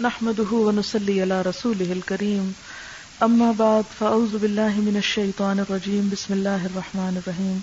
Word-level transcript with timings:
نحمده 0.00 0.52
ونصلي 0.52 1.20
على 1.20 1.42
رسوله 1.42 1.92
الكريم. 1.92 2.52
اما 3.22 3.52
بعد 3.58 3.84
فاعوذ 3.98 4.38
بالله 4.38 4.76
من 4.76 4.96
الشيطان 4.96 5.58
الرجيم. 5.58 6.08
بسم 6.12 6.34
الله 6.34 6.66
الرحمن 6.66 7.16
الرحيم. 7.16 7.58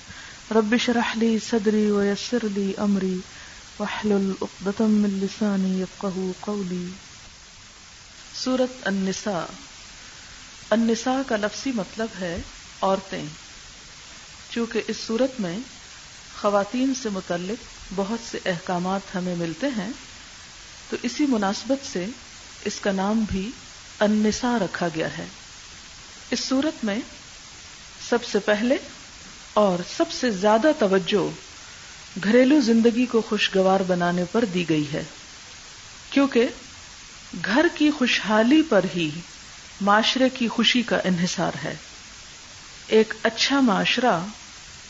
رب 0.52 0.74
اشرح 0.74 1.18
لي 1.18 1.40
صدري 1.40 1.92
ويسر 1.92 2.40
لي 2.44 2.74
امري 2.78 3.18
واحلل 3.79 4.34
عقدة 4.42 4.86
من 4.88 5.20
لساني 5.21 5.79
يفقهوا 5.79 6.34
قولي. 6.42 6.88
سورة 8.44 8.88
النساء. 8.88 9.46
النساء 10.72 11.17
کا 11.28 11.36
لفظی 11.36 11.72
مطلب 11.76 12.08
ہے 12.20 12.38
عورتیں. 12.81 13.26
چونکہ 14.49 14.81
اس 14.88 14.97
صورت 14.97 15.40
میں 15.40 15.60
خواتین 16.41 16.94
سے 16.95 17.09
متعلق 17.09 17.63
بہت 17.95 18.20
سے 18.31 18.40
احکامات 18.45 19.16
ہمیں 19.16 19.36
ملتے 19.36 19.67
ہیں 19.67 19.90
تو 20.96 21.00
اسی 21.04 21.26
مناسبت 21.26 21.94
سے 21.94 22.05
اس 22.66 22.80
کا 22.80 22.91
نام 22.91 23.23
بھی 23.27 23.49
النساء 23.99 24.58
رکھا 24.58 24.88
گیا 24.95 25.17
ہے۔ 25.17 25.26
اس 26.31 26.40
صورت 26.40 26.86
میں 26.86 26.99
سب 28.09 28.23
سے 28.31 28.40
پہلے 28.40 28.76
اور 29.53 29.80
سب 29.98 30.12
سے 30.12 30.31
زیادہ 30.31 30.67
توجہ 30.80 31.30
گھریلو 32.23 32.59
زندگی 32.59 33.05
کو 33.05 33.22
خوشگوار 33.22 33.80
بنانے 33.80 34.23
پر 34.31 34.45
دی 34.45 34.70
گئی 34.70 34.86
ہے۔ 34.94 35.03
کیونکہ 36.09 36.48
گھر 37.45 37.66
کی 37.75 37.91
خوشحالی 37.91 38.62
پر 38.70 38.86
ہی 38.95 39.09
معاشرے 39.81 40.30
کی 40.30 40.48
خوشی 40.48 40.81
کا 40.81 40.98
انحصار 41.03 41.52
ہے۔ 41.64 41.75
ایک 42.88 43.14
اچھا 43.23 43.59
معاشرہ 43.59 44.20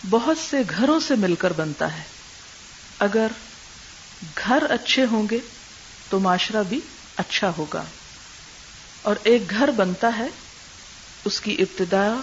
بہت 0.09 0.37
سے 0.49 0.57
گھروں 0.69 0.99
سے 0.99 1.15
مل 1.15 1.35
کر 1.35 1.53
بنتا 1.53 1.97
ہے۔ 1.97 2.03
اگر 2.99 3.27
گھر 4.37 4.63
اچھے 4.69 5.05
ہوں 5.11 5.27
گے 5.31 5.39
تو 6.09 6.19
معاشرہ 6.19 6.63
بھی 6.63 6.79
اچھا 7.17 7.51
ہوگا۔ 7.57 7.83
اور 9.01 9.15
ایک 9.23 9.49
گھر 9.49 9.71
بنتا 9.71 10.17
ہے، 10.17 10.27
اس 11.25 11.41
کی 11.41 11.55
ابتدا 11.59 12.13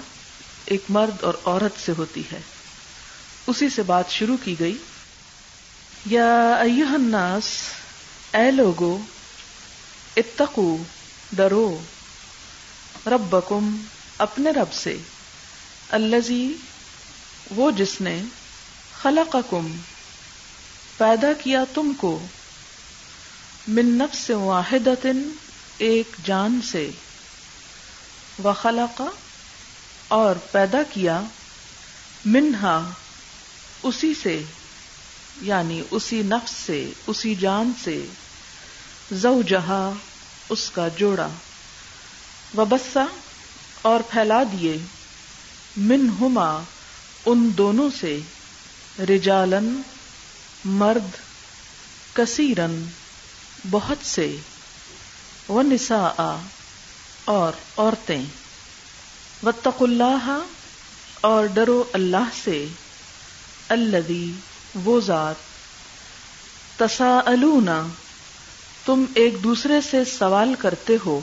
ایک 0.65 0.85
مرد 0.89 1.25
اور 1.25 1.35
عورت 1.45 1.85
سے 1.85 1.93
ہوتی 1.99 2.23
ہے۔ 2.33 2.41
اسی 3.47 3.69
سے 3.69 3.83
بات 3.83 4.11
شروع 4.11 4.37
کی 4.45 4.55
گئی۔ 4.61 4.77
یا 6.07 6.55
ایوہ 6.55 6.95
الناس، 6.95 7.45
اے 8.33 8.51
لوگو، 8.51 8.99
اتقو، 10.17 10.77
ڈرو۔ 11.33 11.83
ربکم، 13.07 13.85
اپنے 14.19 14.51
رب 14.51 14.73
سے۔ 14.73 14.99
الزی 15.91 16.53
وہ 17.51 17.71
جس 17.71 18.01
نے 18.01 18.23
خلقکم، 19.03 19.73
پیدا 20.97 21.33
کیا 21.33 21.65
تم 21.75 21.93
کو۔ 21.99 22.27
من 23.69 23.87
نفس 23.87 24.31
واحدت 24.31 25.07
ایک 25.79 26.07
جان 26.25 26.61
سے۔ 26.71 26.91
وخلق 28.45 29.03
اور 30.09 30.37
پیدا 30.37 30.79
کیا 30.93 31.21
منہا 32.25 32.91
اسی 33.83 34.15
سے 34.23 34.43
یعنی 35.43 35.83
اسی 35.91 36.23
نفس 36.23 36.51
سے، 36.51 36.93
اسی 37.07 37.35
جان 37.35 37.73
سے۔ 37.85 38.07
زو 39.13 39.41
اس 40.49 40.71
کا 40.71 40.89
جوڑا۔ 40.89 41.29
وبسا 42.57 43.05
اور 43.83 44.01
پھیلا 44.11 44.43
دیے۔ 44.43 44.77
من 45.77 46.09
ہما 46.21 46.61
ان 47.27 47.51
دونوں 47.59 47.91
سے۔ 48.01 48.19
رجالن، 48.99 49.83
مرد، 50.65 51.17
کثیرن۔ 52.13 52.85
بہت 53.71 54.07
سے 54.07 54.37
و 55.49 55.63
نسا 55.63 56.37
اور 57.25 57.53
عورتیں 57.77 58.23
وتق 59.43 59.83
اللہ 59.83 60.39
اور 61.21 61.45
ڈرو 61.47 61.85
اللہ 61.93 62.29
سے 62.45 62.67
الدی 63.69 64.33
وہ 64.75 65.01
ذات 65.01 65.35
تسا 66.79 67.21
تم 68.85 69.05
ایک 69.15 69.45
دوسرے 69.45 69.81
سے 69.91 70.05
سوال 70.05 70.55
کرتے 70.59 70.97
ہو 71.07 71.21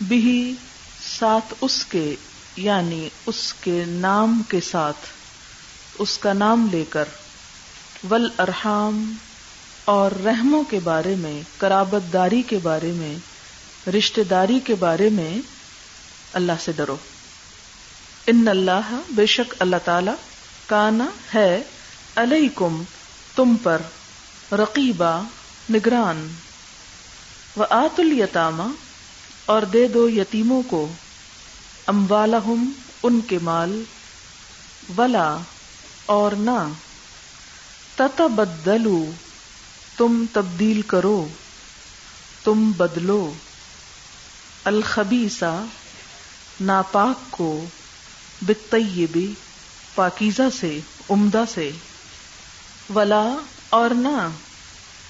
بھی 0.00 0.54
ساتھ 1.18 1.54
اس 1.60 1.84
کے 1.84 2.16
یعنی 2.56 3.08
اس 3.26 3.54
کے 3.60 3.84
نام 3.86 4.42
کے 4.48 4.60
ساتھ، 4.60 5.06
اس 5.98 6.18
کا 6.18 6.32
نام 6.32 6.68
لے 6.72 6.84
کر 6.88 7.04
ول 8.10 8.28
ارحام 8.38 9.12
اور 9.90 10.10
رحموں 10.12 10.62
کے 10.62 10.78
بارے 10.84 11.14
میں 11.14 11.42
کرابت 11.58 12.12
داری 12.12 12.42
کے 12.42 12.58
بارے 12.62 12.92
میں 12.92 13.18
رشتے 13.90 14.24
داری 14.24 14.60
کے 14.64 14.74
بارے 14.74 15.08
میں 15.08 15.38
اللہ 16.32 16.52
سے 16.60 16.72
ڈرو۔ 16.72 16.96
ان 18.26 18.48
اللہ 18.48 19.00
بے 19.10 19.26
شک 19.26 19.54
اللہ 19.58 19.76
تعالی 19.84 20.10
کانا 20.66 21.06
ہے 21.34 21.62
علیکم، 22.16 22.82
تم 23.36 23.56
پر 23.62 23.82
رقیبہ، 24.52 25.22
نگران۔ 25.70 26.28
و 27.56 27.62
آت 27.70 28.00
الیتامہ، 28.00 28.62
اور 29.46 29.62
دے 29.62 29.88
دو 29.88 30.08
یتیموں 30.08 30.62
کو۔ 30.66 30.88
اموالہم، 31.86 32.70
ان 33.02 33.20
کے 33.20 33.38
مال۔ 33.42 33.82
ولا، 34.98 35.36
اور 36.06 36.32
نہ۔ 36.32 36.68
تتبدلو 37.96 39.10
تم 40.00 40.24
تبدیل 40.32 40.82
کرو، 40.82 41.28
تم 42.44 42.72
بدلو۔ 42.72 43.32
الخبیسا 44.64 45.64
ناپاک 46.60 47.30
کو 47.30 47.64
بتیبی 48.42 49.32
پاکیزہ 49.94 50.42
سے، 50.60 50.80
عمدہ 51.10 51.44
سے۔ 51.54 51.70
ولا 52.94 53.36
اور 53.70 53.90
نہ 53.90 54.28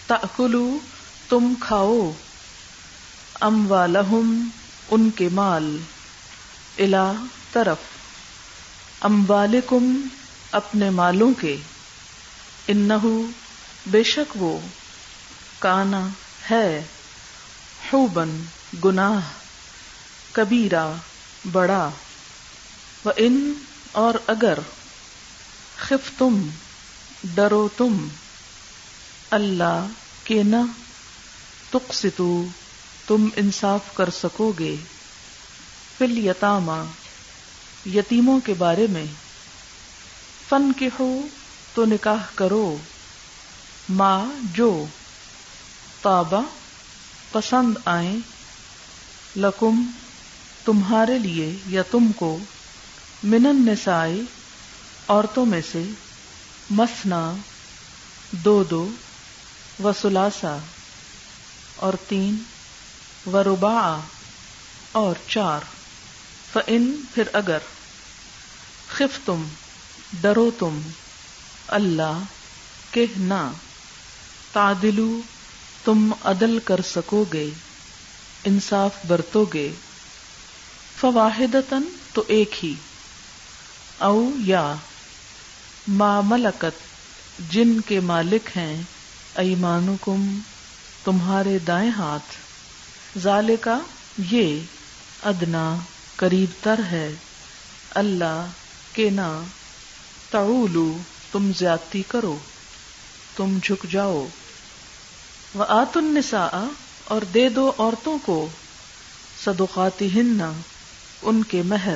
تاکلو 0.06 0.78
تم 1.28 1.54
کھاؤ۔ 1.60 2.12
ام 3.40 3.72
والم 3.72 4.48
ان 4.90 5.10
کے 5.10 5.28
مال۔ 5.28 5.76
الا 6.78 7.12
طرف۔ 7.52 7.78
ام 9.00 9.30
والکم 9.30 10.00
اپنے 10.52 10.90
مالوں 10.90 11.34
کے۔ 11.34 11.56
انہو، 12.68 13.26
بے 13.86 14.02
شک 14.02 14.36
وہ۔ 14.36 14.58
کانا 15.60 16.08
ہے۔ 16.50 16.82
خوبن 17.90 18.42
گناہ 18.84 19.20
کبیرا 20.32 20.92
بڑا۔ 21.52 21.90
و 23.04 23.10
ان 23.16 23.52
اور 23.92 24.14
اگر 24.26 24.58
خف 25.76 26.18
تم 26.18 26.48
ڈرو 27.24 27.68
تم۔ 27.76 28.08
اللہ 29.30 29.86
کے 30.24 30.42
نہ 30.42 30.56
تقسطو، 31.70 32.46
تم 33.06 33.28
انصاف 33.36 33.80
کر 33.94 34.10
سکو 34.10 34.52
گے 34.58 34.76
فل 35.98 36.18
یتاما 36.18 36.82
یتیموں 37.86 38.40
کے 38.40 38.54
بارے 38.54 38.86
میں۔ 38.86 39.06
فن 40.48 40.72
کے 40.72 40.88
ہو 41.00 41.26
تو 41.74 41.84
نکاح 41.84 42.22
کرو۔ 42.34 42.76
ماں، 43.88 44.26
جو 44.42 44.86
تابا 46.02 46.40
پسند 47.32 47.76
آئیں 47.84 48.16
لکم 49.36 49.90
تمہارے 50.64 51.18
لیے 51.18 51.58
یا 51.66 51.82
تم 51.90 52.12
کو 52.12 52.38
منن 53.22 53.66
نسائی 53.66 54.22
عورتوں 55.08 55.46
میں 55.46 55.60
سے 55.72 55.82
مسنا 56.70 57.32
دو 58.30 58.64
دو 58.64 58.90
و 59.84 59.90
سلاسا 60.00 60.56
اور 61.76 61.92
تین 62.08 62.36
و 63.26 63.42
ربا 63.42 64.00
اور 64.92 65.14
چار۔ 65.28 65.60
فن 66.52 66.92
پھر 67.14 67.22
اگر 67.32 67.58
خف 68.88 69.26
تم 69.26 69.42
ڈرو 70.12 70.50
تم، 70.58 70.80
اللہ 71.68 72.22
کہ 72.90 73.06
نہ 73.16 73.50
تعدلو 74.52 75.20
تم 75.84 76.12
عدل 76.24 76.58
کر 76.58 76.80
سکو 76.80 77.24
گے، 77.32 77.50
انصاف 78.44 79.06
برتو 79.06 79.44
گے۔ 79.44 79.72
فواہد 81.00 81.56
تو 82.12 82.24
ایک 82.28 82.64
ہی۔ 82.64 82.74
او 83.98 84.30
یا، 84.38 84.74
ما 85.88 86.20
ملکت، 86.20 86.82
جن 87.50 87.80
کے 87.80 88.00
مالک 88.00 88.56
ہیں، 88.56 88.82
ایمانکم 89.34 90.38
تمہارے 91.04 91.58
دائیں 91.58 91.90
ہاتھ۔ 91.90 92.36
ظال 93.18 93.56
کا 93.60 93.78
یہ 94.18 94.60
ادنا 95.22 95.76
قریب 96.16 96.50
تر 96.62 96.80
ہے۔ 96.92 97.14
اللہ 97.94 98.46
کے 98.92 99.10
نہ 99.10 99.42
تعولو 100.30 100.98
تم 101.32 101.52
زیادتی 101.52 102.02
کرو، 102.02 102.38
تم 103.36 103.58
جھک 103.62 103.86
جاؤ۔ 103.90 104.26
وہ 105.54 105.64
آت 105.68 105.96
النساء، 105.96 106.64
اور 107.04 107.22
دے 107.22 107.48
دو 107.48 107.72
عورتوں 107.78 108.18
کو 108.24 108.48
صدقاتی 109.44 110.20
ہن 110.20 110.40
ان 111.22 111.42
کے 111.44 111.62
مہر 111.62 111.94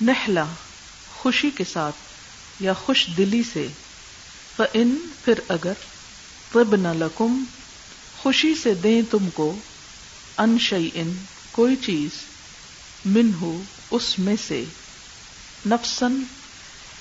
نہلا 0.00 0.44
خوشی 1.16 1.50
کے 1.50 1.64
ساتھ، 1.64 1.96
یا 2.62 2.72
خوش 2.72 3.06
دلی 3.16 3.42
سے۔ 3.42 3.66
ان 4.74 4.96
پھر 5.24 5.38
اگر 5.48 5.72
طب 6.52 6.74
نہ 6.76 6.88
لکم 6.88 7.44
خوشی 8.22 8.54
سے 8.54 8.74
دیں 8.74 9.02
تم 9.10 9.28
کو 9.34 9.54
انشئی 10.38 10.90
ان 10.94 11.12
کوئی 11.52 11.76
چیز 11.76 12.10
من 13.04 13.30
ہو 13.40 13.62
اس 13.90 14.18
میں 14.18 14.36
سے۔ 14.48 14.64
نفسن 15.66 16.22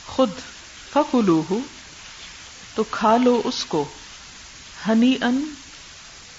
خود 0.08 0.30
فکلو 0.94 1.44
ہو 1.50 1.60
تو 2.76 2.84
کھا 2.84 3.18
لو 3.18 3.42
اس 3.46 3.66
کو۔ 3.66 3.84
ہنی 4.88 5.16
ان 5.22 5.54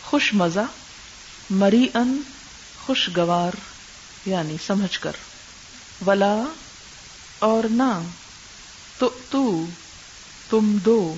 خوش 0.02 0.34
مزہ 0.34 0.66
مری 1.50 1.88
ان 1.94 2.20
خوشگوار 2.86 3.52
یعنی 4.26 4.56
سمجھ 4.66 4.98
کر۔ 4.98 5.12
ولا، 6.06 6.34
اور 7.38 7.64
نہ 7.70 8.02
تو 8.98 9.10
تو 9.30 9.66
تم 10.50 10.76
دو۔ 10.84 11.16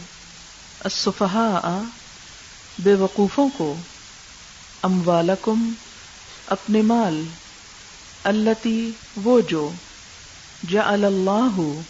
بے 2.79 2.95
وقوفوں 2.95 3.49
کو۔ 3.57 3.75
اموالکم، 4.83 5.73
اپنے 6.47 6.83
مال۔ 6.83 7.25
التی 8.25 8.91
وہ 9.17 9.41
جو۔ 9.41 9.71
جعل 10.69 11.05
اللہ، 11.05 11.81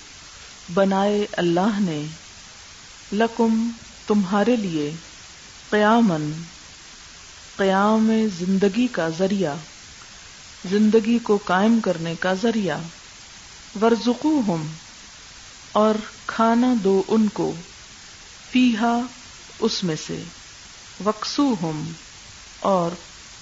بنائے 0.74 1.26
اللہ 1.32 1.80
نے۔ 1.80 2.06
لکم، 3.12 3.70
تمہارے 4.06 4.56
لیے۔ 4.56 4.92
قیامن 5.72 6.32
قیام 7.56 8.10
زندگی 8.28 8.86
کا 8.86 9.08
ذریعہ، 9.08 9.54
زندگی 10.64 11.18
کو 11.18 11.36
قائم 11.36 11.80
کرنے 11.80 12.14
کا 12.14 12.32
ذریعہ 12.32 12.76
ورژو 13.82 14.40
ہم 14.48 14.66
اور 15.74 15.94
کھانا 16.26 16.74
دو 16.84 17.02
ان 17.08 17.28
کو 17.28 17.52
پیہا 18.52 19.00
اس 19.58 19.84
میں 19.84 19.96
سے 19.96 20.22
وکسو 21.06 21.52
ہم 21.62 21.82
اور 22.62 22.90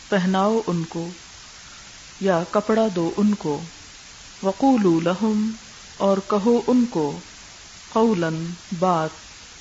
پہناؤ 0.09 0.61
ان 0.67 0.85
کو، 0.85 1.07
یا 2.21 2.43
کپڑا 2.51 2.87
دو 2.97 3.13
ان 3.17 3.35
کو 3.35 3.61
وقول 4.43 5.05
لہم، 5.05 5.53
اور 5.99 6.19
کہو 6.19 6.61
ان 6.67 6.85
کو، 6.85 7.21
قولن، 7.93 8.45
بات، 8.79 9.11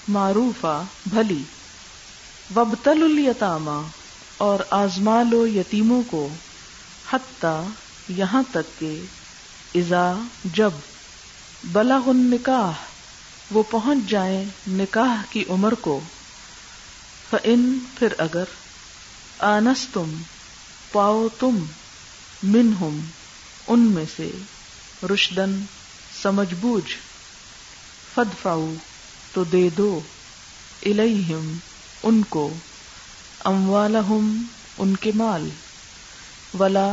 معروفہ، 0.07 0.83
بھلی۔ 1.05 1.43
وبتل 2.55 3.03
الیتاما 3.03 3.81
اور 4.37 4.59
آزما 4.69 5.23
لو 5.23 5.47
یتیموں 5.47 6.01
کو، 6.09 6.27
حتی 7.11 7.57
یہاں 8.09 8.41
تک 8.51 8.79
کہ 8.79 9.01
ازا 9.75 10.13
جب 10.53 10.71
بلا 11.63 11.99
نکاح 12.07 12.71
وہ 13.51 13.63
پہنچ 13.69 14.09
جائیں 14.09 14.43
نکاح 14.67 15.21
کی 15.29 15.43
عمر 15.49 15.73
کو 15.81 15.99
فن 17.29 17.77
پھر 17.95 18.13
اگر 18.17 18.43
آنس 19.39 19.87
تم 19.93 20.15
پاؤ 20.91 21.27
تم 21.39 21.63
من 22.43 22.71
ہم 22.81 22.99
ان 23.67 23.79
میں 23.79 24.05
سے 24.15 24.31
رشدن 25.13 25.59
سمجھ 26.21 26.53
بوجھ 26.53 26.95
فد 28.15 28.41
فاؤ 28.41 28.73
تو 29.33 29.43
دے 29.43 29.67
دو 29.77 29.99
الہم 30.85 31.57
ان 32.03 32.23
کو، 32.23 32.53
اموالہم 33.45 34.43
ان 34.77 34.95
کے 34.97 35.11
مال، 35.15 35.49
ولا 36.53 36.89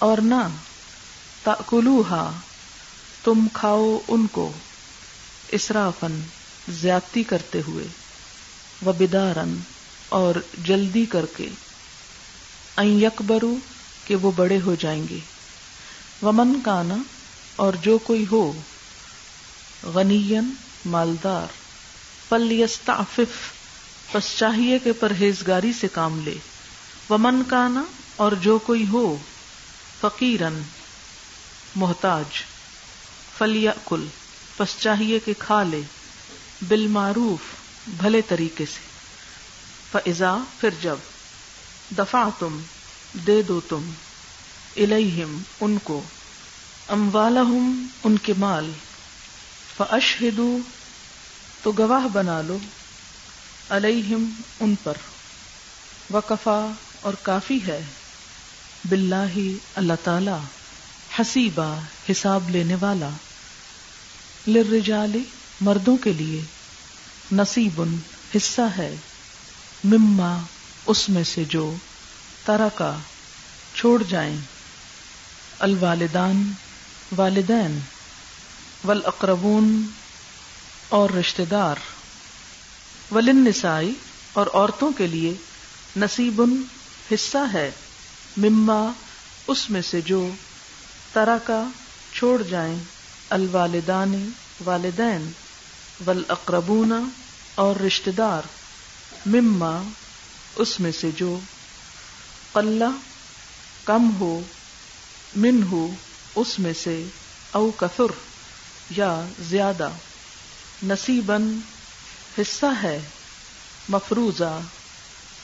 اور 0.00 0.18
نہ، 0.18 0.42
تاکلوہا، 1.44 2.32
تم 3.24 3.48
کھاؤ 3.48 3.98
ان 4.08 4.26
کو 4.26 4.52
اسرافن 5.48 6.20
زیادتی 6.68 7.22
کرتے 7.22 7.60
ہوئے 7.66 7.84
و 8.86 8.92
بدارن 8.92 9.58
اور 10.08 10.34
جلدی 10.64 11.04
کر 11.06 11.26
کے 11.26 11.48
این 12.76 13.02
یکبرو 13.02 13.54
کہ 14.04 14.16
وہ 14.16 14.30
بڑے 14.30 14.60
ہو 14.60 14.74
جائیں 14.74 15.08
گے، 15.08 15.20
ومن 16.22 16.60
کانا 16.60 16.96
اور 17.56 17.74
جو 17.74 17.98
کوئی 17.98 18.26
ہو 18.32 18.42
غنین 19.82 20.54
مالدار 20.84 21.46
پل 22.28 22.52
یستعفف 24.08 24.30
پس 24.30 24.38
چاہیے 24.38 24.78
کہ 24.78 24.92
پرہیزگاری 24.92 25.72
سے 25.72 25.88
کام 25.88 26.20
لے۔ 26.24 26.34
ومن 27.10 27.42
کانا 27.48 27.82
اور 28.16 28.32
جو 28.32 28.58
کوئی 28.58 28.88
ہو 28.88 29.16
فقیرن 30.00 30.62
محتاج۔ 31.76 32.42
فلیا 33.38 33.72
کل 33.86 34.06
پس 34.56 34.68
چاہیے 34.78 35.18
کہ 35.18 35.32
کھا 35.38 35.62
لے۔ 35.62 35.80
بالمعروف، 36.68 37.40
بھلے 37.88 38.22
طریقے 38.22 38.66
سے۔ 38.66 38.80
فضا 39.92 40.36
پھر 40.60 40.68
جب۔ 40.82 40.96
دفاع 41.98 42.28
تم 42.38 42.60
دے 43.26 43.42
دو 43.42 43.60
تم۔ 43.60 43.90
الہم 44.76 45.42
ان 45.60 45.78
کو۔ 45.84 46.02
اموالہم 46.88 47.86
ان 48.04 48.18
کے 48.18 48.32
مال۔ 48.38 48.72
فاشہدو 49.76 50.58
تو 51.62 51.72
گواہ 51.78 52.08
بنا 52.08 52.42
لو۔ 52.42 52.58
علیہم 53.70 54.30
ان 54.60 54.74
پر۔ 54.82 54.96
وکفا 56.12 56.72
اور 57.00 57.14
کافی 57.22 57.58
ہے۔ 57.66 57.84
باللہ 58.84 59.38
اللہ 59.74 59.92
تعالی 60.04 60.30
حسیبہ 61.20 61.80
حساب 62.10 62.50
لینے 62.50 62.74
والا۔ 62.80 63.08
للرجال 64.46 65.18
مردوں 65.60 65.96
کے 65.96 66.12
لیے 66.12 66.40
نصیب 67.32 67.82
حصہ 68.36 68.60
ہے۔ 68.78 68.96
مما 69.84 70.38
اس 70.86 71.08
میں 71.08 71.24
سے 71.24 71.44
جو 71.44 71.74
طرح 72.44 72.68
کا 72.74 72.96
چھوڑ 73.74 74.02
جائیں۔ 74.02 74.36
الوالدان، 75.58 76.52
والدین۔ 77.16 77.78
والاقربون 78.84 79.86
اور 80.88 81.10
رشتہ 81.10 81.42
دار۔ 81.50 81.97
ولن 83.14 83.44
نسائی 83.44 83.92
اور 84.32 84.46
عورتوں 84.54 84.92
کے 84.92 85.06
لیے 85.06 85.34
نصیب 85.96 86.42
حصہ 87.12 87.44
ہے، 87.52 87.70
مما 88.36 88.80
اس 89.46 89.70
میں 89.70 89.82
سے 89.82 90.00
جو 90.00 90.28
طرح 91.12 91.38
کا 91.44 91.62
چھوڑ 92.14 92.42
جائیں 92.42 92.76
الوالدان 93.30 94.30
والدین، 94.64 95.30
والاقربون 96.06 96.92
اور 97.54 97.76
رشتہ 97.76 98.10
دار، 98.10 98.42
مما 99.26 99.82
اس 100.56 100.80
میں 100.80 100.92
سے 100.92 101.10
جو 101.16 101.38
قلہ 102.52 102.90
کم 103.84 104.10
ہو 104.20 104.40
من 105.36 105.62
ہو 105.70 105.88
اس 106.34 106.58
میں 106.58 106.72
سے 106.82 107.04
او 107.52 107.70
کثر 107.70 108.12
یا 108.90 109.24
زیادہ 109.48 109.90
نصیبن 110.82 111.58
حصہ 112.38 112.66
ہے، 112.82 113.00
مفروضہ، 113.88 114.60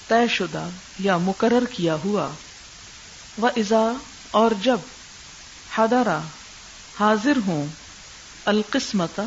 طے 0.09 0.29
شدہ 0.29 0.69
یا 0.99 1.17
مقرر 1.17 1.65
کیا 1.65 1.97
ہوا۔ 2.05 2.29
و 3.43 3.47
ازا 3.47 3.93
اور 4.31 4.51
جب 4.63 4.77
ہدارا 5.79 6.21
حاضر 7.01 7.39
ہوں، 7.47 7.67
القسمت، 8.45 9.21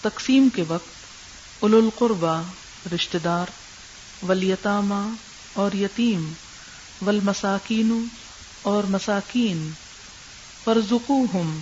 تقسیم 0.00 0.48
کے 0.48 0.64
وقت 0.68 0.88
اول 1.60 1.74
القربا 1.74 2.42
رشتے 2.94 3.18
دار 3.18 3.46
ولیتامہ 4.28 5.14
اور 5.52 5.72
یتیم، 5.72 6.32
والمساکین، 7.02 8.06
اور 8.62 8.84
مساکین 8.84 9.70
پرزکو 10.64 11.24
ہم 11.34 11.60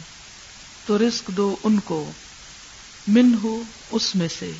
تو 0.86 0.98
رزق 0.98 1.28
دو 1.28 1.56
ان 1.64 1.80
کو 1.80 2.10
من 3.06 3.34
ہو 3.42 3.62
اس 3.90 4.14
میں 4.14 4.28
سے۔ 4.38 4.52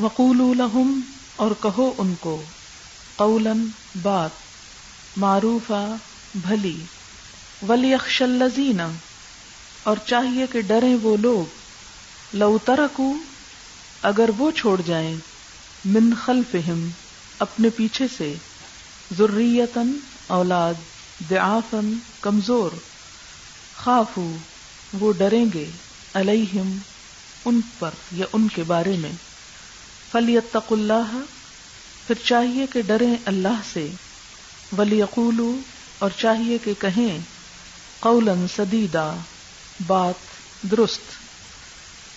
وقول 0.00 0.58
لہم 0.58 1.00
اور 1.36 1.50
کہو 1.62 1.92
ان 1.98 2.14
کو 2.14 2.42
قولن 3.16 3.66
بات 4.02 4.30
معروف 5.16 5.72
بھلی 6.34 6.84
ولی 7.68 7.94
اخشلزین 7.94 8.80
اور 9.84 9.96
چاہیے 10.06 10.46
کہ 10.46 10.60
ڈریں 10.60 10.96
وہ 11.02 11.16
لوگ، 11.16 11.44
لو 12.36 12.58
ترکو، 12.58 13.14
اگر 14.02 14.30
وہ 14.38 14.50
چھوڑ 14.50 14.80
جائیں، 14.80 15.16
من 15.84 16.14
خلفہم، 16.24 16.88
اپنے 17.38 17.70
پیچھے 17.70 18.08
سے 18.08 18.34
ذریتن 19.18 19.92
اولاد 20.26 20.74
دعافن 21.30 21.94
کمزور، 22.20 22.70
خافو، 23.76 24.36
وہ 24.92 25.12
ڈریں 25.12 25.44
گے، 25.54 25.70
علیہم، 26.14 26.76
ان 27.44 27.60
پر 27.78 27.90
یا 28.12 28.26
ان 28.32 28.48
کے 28.48 28.62
بارے 28.62 28.96
میں۔ 28.96 29.12
فلیتق 30.14 30.72
اللہ 30.72 31.16
پھر 32.06 32.14
چاہیے 32.24 32.66
کہ 32.66 32.82
ڈریں 32.82 33.14
اللہ 33.24 33.60
سے۔ 33.72 33.88
ولی 34.78 35.02
اور 35.98 36.10
چاہیے 36.18 36.58
کہ 36.64 36.72
کہیں 36.78 37.18
قولن 38.00 38.46
سدیدہ 38.56 39.16
بات 39.86 40.14
درست۔ 40.70 41.00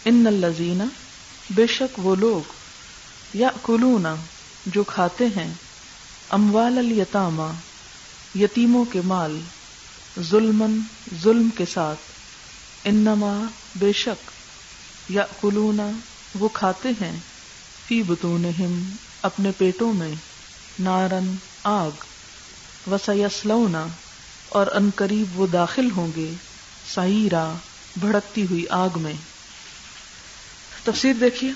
ان 0.06 0.28
الزین 0.28 0.82
بے 1.50 1.68
شک 1.68 2.00
وہ 2.04 2.16
لوگ 2.16 2.52
یا 3.34 3.50
کلونا 3.64 4.16
جو 4.66 4.84
کھاتے 4.84 5.26
ہیں 5.26 5.54
اموال 6.30 6.78
الیتاما 6.78 7.52
یتیموں 8.36 8.86
کے 8.86 9.02
مال۔ 9.06 9.40
ظلمن 10.22 10.80
ظلم 11.24 11.50
کے 11.58 11.66
ساتھ۔ 11.66 12.00
انما 12.86 13.44
بے 13.76 13.94
شک 13.94 14.32
یا 15.10 15.26
کلونا 15.42 15.90
وہ 16.40 16.48
کھاتے 16.48 16.90
ہیں۔ 16.90 17.18
فی 17.88 18.04
بتونہم 18.04 18.96
اپنے 19.22 19.52
پیٹوں 19.58 19.94
میں 19.94 20.12
نارن 20.80 21.36
آگ 21.64 21.92
وسیسلونا 22.90 23.88
اور 24.50 24.68
ان 24.74 24.90
قریب 24.96 25.40
وہ 25.40 25.48
داخل 25.48 25.92
ہوں 25.92 26.08
گے 26.16 26.34
سعیرا 26.94 27.54
بھڑکتی 28.00 28.46
ہوئی 28.50 28.66
آگ 28.70 28.90
میں۔ 28.96 29.14
تفسیر 30.84 31.14
دیکھیے۔ 31.14 31.52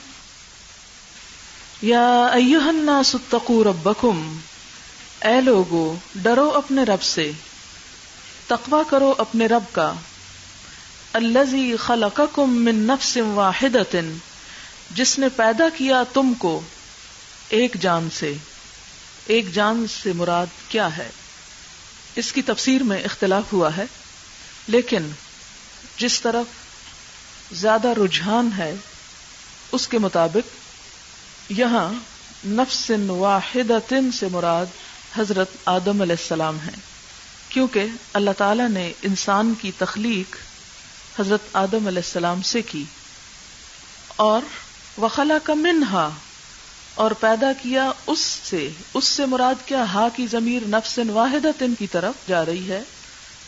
یا 1.81 2.25
ایوہ 2.25 2.67
الناس 2.67 3.15
ربکم، 3.49 4.39
اے 5.21 5.41
لوگو، 5.41 5.95
ڈرو 6.15 6.51
اپنے 6.55 6.83
رب 6.83 7.01
سے۔ 7.01 7.31
تقوی 8.47 8.79
کرو 8.89 9.13
اپنے 9.17 9.45
رب 9.45 9.63
کا۔ 9.71 9.93
الذی 11.13 11.75
خلقکم 11.75 12.53
من 12.53 12.75
نفس 12.75 13.17
واحدۃ۔ 13.17 13.95
جس 14.95 15.19
نے 15.19 15.29
پیدا 15.29 15.63
کیا 15.77 16.03
تم 16.13 16.33
کو، 16.33 16.61
ایک 17.49 17.75
جان 17.81 18.09
سے۔ 18.19 18.33
ایک 19.25 19.53
جان 19.53 19.85
سے 20.03 20.13
مراد 20.13 20.45
کیا 20.67 20.97
ہے؟ 20.97 21.09
اس 22.15 22.31
کی 22.31 22.41
تفسیر 22.41 22.83
میں 22.83 23.03
اختلاف 23.03 23.53
ہوا 23.53 23.77
ہے، 23.77 23.83
لیکن 24.67 25.09
جس 25.97 26.21
طرف 26.21 26.45
زیادہ 27.53 27.87
رجحان 27.87 28.49
ہے، 28.57 28.75
اس 29.71 29.87
کے 29.87 29.97
مطابق 29.97 30.55
یہاں 31.51 31.93
نفس 32.47 32.91
واحد 33.07 33.71
سے 34.19 34.27
مراد 34.31 34.65
حضرت 35.17 35.49
آدم 35.65 36.01
علیہ 36.01 36.15
السلام 36.19 36.57
ہے 36.59 36.71
کیونکہ 37.49 37.85
اللہ 38.13 38.29
تعالی 38.37 38.63
نے 38.71 38.91
انسان 39.01 39.53
کی 39.61 39.71
تخلیق 39.77 40.35
حضرت 41.19 41.41
آدم 41.53 41.87
علیہ 41.87 42.01
السلام 42.05 42.41
سے 42.41 42.61
کی۔ 42.61 42.83
اور 44.15 44.41
وخلا 44.97 45.37
کا 45.43 45.53
منہا، 45.53 46.09
اور 46.95 47.11
پیدا 47.11 47.53
کیا 47.53 47.91
اس 48.07 48.19
سے 48.19 48.69
اس 48.93 49.03
سے 49.03 49.25
مراد 49.25 49.67
کیا 49.67 49.83
ہا 49.93 50.07
کی 50.15 50.27
ضمیر 50.27 50.67
نفس 50.67 50.99
واحد 51.09 51.63
کی 51.79 51.87
طرف 51.87 52.27
جا 52.27 52.45
رہی 52.45 52.69
ہے؟ 52.69 52.83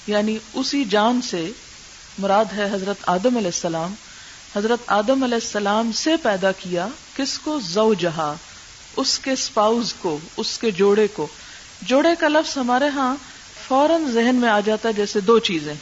یعنی 0.08 0.38
اسی 0.54 0.86
جان 0.86 1.22
سے 1.22 1.52
مراد 2.20 2.46
ہے 2.58 2.70
حضرت 2.74 2.98
آدم 3.06 3.38
علیہ 3.38 3.48
السلام۔ 3.48 3.94
حضرت 4.56 4.80
آدم 4.88 5.24
علیہ 5.24 5.40
السلام 5.42 5.92
سے 5.92 6.18
پیدا 6.18 6.52
کیا 6.52 6.88
کس 7.16 7.40
کو؟ 7.40 7.60
زو 7.60 7.94
جہا 7.94 8.36
اس 8.98 9.20
کے 9.20 9.32
اسپاؤز 9.32 9.94
کو، 9.94 10.18
اس 10.38 10.58
کے 10.58 10.72
جوڑے 10.72 11.08
کو۔ 11.08 11.28
جوڑے 11.82 12.10
کا 12.20 12.28
لفظ 12.28 12.58
ہمارے 12.58 12.88
ہاں 12.88 13.16
فوراً 13.68 14.12
ذہن 14.12 14.36
میں 14.36 14.50
آ 14.50 14.60
جاتا 14.60 14.90
ہے، 14.90 14.94
جیسے 14.94 15.20
دو 15.20 15.40
چیزیں۔ 15.40 15.74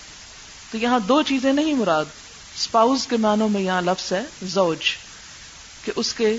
تو 0.71 0.77
یہاں 0.77 0.99
دو 0.99 1.21
چیزیں 1.21 1.53
نہیں 1.53 1.73
مراد۔ 1.73 2.05
اسپاؤز 2.59 3.07
کے 3.07 3.17
معنوں 3.17 3.49
میں 3.49 3.61
یہاں 3.61 3.81
لفظ 3.81 4.13
ہے 4.13 4.21
زوج۔ 4.43 4.79
کہ 5.83 5.91
اس 5.95 6.13
کے 6.13 6.37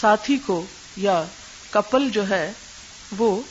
ساتھی 0.00 0.38
کو 0.46 0.66
یا 0.96 1.24
کپل 1.70 2.10
جو 2.10 2.28
ہے 2.28 2.52
وہ 3.16 3.42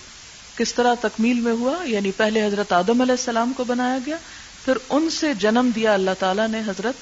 کس 0.57 0.73
طرح 0.73 0.95
تکمیل 1.01 1.39
میں 1.39 1.51
ہوا؟ 1.51 1.83
یعنی 1.83 2.11
پہلے 2.11 2.45
حضرت 2.45 2.71
آدم 2.71 3.01
علیہ 3.01 3.13
السلام 3.13 3.53
کو 3.53 3.63
بنایا 3.63 3.97
گیا، 4.05 4.17
پھر 4.65 4.77
ان 4.89 5.09
سے 5.09 5.33
جنم 5.33 5.69
دیا 5.75 5.93
اللہ 5.93 6.11
تعالیٰ 6.19 6.47
نے 6.47 6.59
حضرت 6.59 6.95